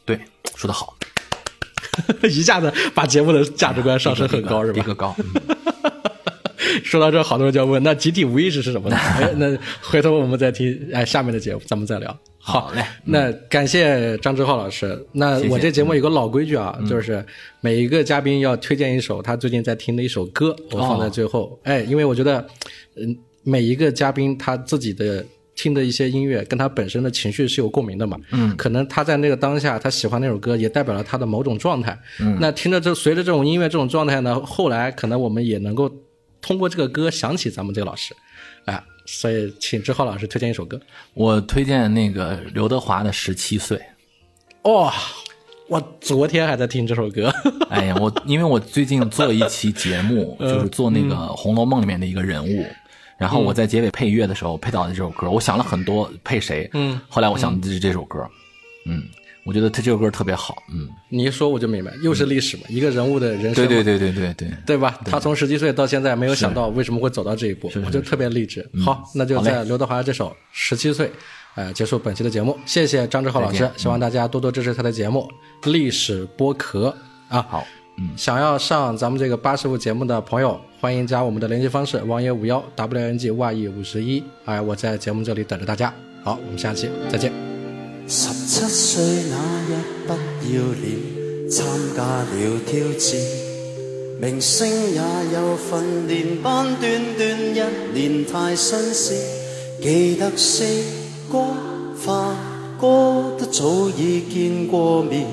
[0.05, 0.19] 对，
[0.57, 0.97] 说得好，
[2.29, 4.81] 一下子把节目的价值观上升很高， 是吧？
[4.81, 5.15] 一个高。
[6.83, 8.97] 说到这，好多人就要问，那集体无意识是什么呢？
[8.97, 12.19] 哎，那回头我们再听，哎，下面的节目咱们再聊。
[12.49, 15.05] 好嘞，那感谢张志浩老师。
[15.11, 17.27] 那我这节目有个老规矩啊，就是
[17.61, 21.59] 每一个嘉宾要推荐一首他最近在听的一首歌，我放在最后。
[21.65, 22.47] 哎，因为我觉得，
[22.95, 25.27] 嗯，每一个嘉宾他自己的
[25.57, 28.17] 听的一些音乐跟他本身的情绪是有共鸣的嘛。
[28.31, 31.99] 嗯可能他在那个当下他喜欢那首歌，也代表了他的某种状态。
[32.21, 35.91] 嗯那听着这随着这种音乐这种状态呢，后来可能我们也能够
[36.41, 38.15] 通过这个歌想起咱们这个老师，
[38.67, 40.81] 哎，所以请志浩老师推荐一首歌。
[41.15, 43.81] 我推荐那个刘德华的《十七岁》。
[44.71, 44.93] 哇、
[45.69, 47.33] 我昨天还在听这首歌。
[47.71, 52.67] 哎呀，我因为我最近做一期节目，嗯就是做那个《红楼梦》里面的一个人物，
[53.17, 58.29] 然后我在结尾配乐的时候配到的这首歌，我想了很多配谁，嗯，后来我想的是这首歌，
[58.87, 59.03] 嗯，
[59.47, 64.99] 我觉得他这首歌特别好，嗯，你一说我就明白，又是历史嘛，一个人物的人生，对对对对对对，对吧？
[65.05, 68.69] 他从十七岁到现在，没有想到为什么会走到这一步，我就特别励志。
[68.85, 71.07] 好，那就在刘德华这首《十七岁》
[71.55, 75.31] 呃结束本期的节目，谢谢张志浩老师，希望大家多多支持他的节目
[75.71, 76.93] 《历史剥壳》
[77.37, 77.47] 啊。
[77.49, 77.65] 好，
[77.99, 84.25] 嗯，想要上咱们这个八十五节目的朋友，欢迎加我们的联系方式：王爷五幺 W N G Y E 五十一。
[84.45, 85.95] 哎，我在节目这里等着大家。
[86.25, 87.56] 好，我们下期再见。
[88.09, 89.37] 十七歲那
[89.69, 89.75] 日
[90.07, 90.13] 不
[90.55, 91.65] 要臉，參
[91.97, 93.17] 加了挑戰。
[94.21, 95.01] 明星也
[95.35, 97.61] 有訓練班，短短一
[97.93, 99.13] 年太新鮮。
[99.83, 100.65] 記得四
[101.31, 101.49] 哥、
[101.97, 102.37] 發
[102.81, 105.27] 哥都早已見過面，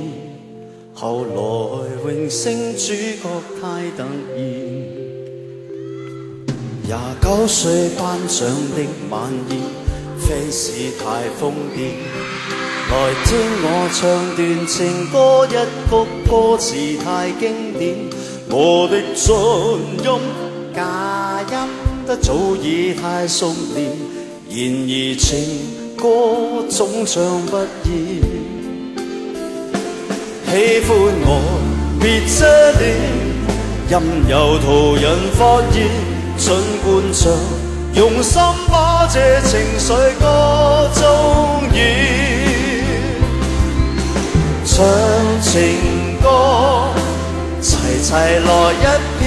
[0.95, 3.29] 後來榮升主角
[3.61, 4.35] 太突然。
[6.85, 8.39] 廿九歲頒獎
[8.75, 9.61] 的晚宴
[10.19, 12.32] ，fans 太瘋癲。
[12.93, 14.05] 來聽我唱
[14.35, 15.89] 段情歌，一曲
[16.29, 17.95] 歌詞太經典。
[18.51, 19.27] 我的盡
[20.03, 20.21] 音
[20.75, 21.57] 假音
[22.05, 23.89] 得早已太熟練，
[24.47, 25.25] 然而情
[25.97, 28.21] 歌總唱不厭。
[30.51, 30.51] 喜
[30.85, 30.91] 歡
[31.25, 31.41] 我
[31.99, 32.03] 別
[32.37, 32.45] 遮
[32.77, 32.83] 臉，
[33.89, 35.03] 任由途人
[35.33, 35.89] 發現，
[36.37, 37.33] 盡管唱，
[37.95, 38.39] 用心
[38.69, 39.89] 把這情緒
[40.21, 41.01] 歌中
[41.73, 42.42] 演。
[44.75, 44.83] 唱
[45.39, 46.89] 情歌，
[47.61, 47.69] 齊
[48.01, 48.09] 齊
[48.39, 48.85] 來一
[49.19, 49.23] 遍，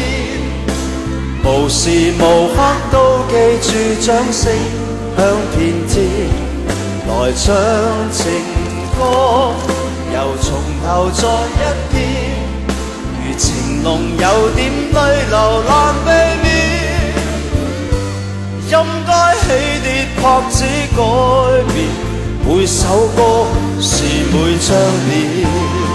[1.45, 2.59] 無時無刻
[2.91, 3.33] 都記
[3.63, 3.71] 住
[4.01, 4.43] 掌聲
[5.17, 5.19] 響
[5.57, 5.95] 遍天。
[7.07, 7.55] 來唱
[8.11, 8.25] 情
[8.99, 9.55] 歌，
[10.13, 10.51] 又從
[10.85, 11.23] 頭再
[11.55, 11.63] 一
[11.95, 11.95] 遍，
[13.23, 13.47] 如情
[13.85, 13.87] 浓
[14.19, 14.59] 有點
[14.93, 14.97] 淚
[15.31, 16.09] 流难避
[16.43, 16.45] 免。
[18.69, 18.75] 應
[19.07, 19.13] 該
[19.43, 19.47] 起
[19.85, 19.87] 跌
[20.21, 20.21] 拍
[20.51, 20.65] 子
[20.97, 20.99] 改
[21.73, 21.79] 變，
[22.49, 23.45] 每首歌
[23.81, 24.77] 是每张
[25.09, 25.86] 脸。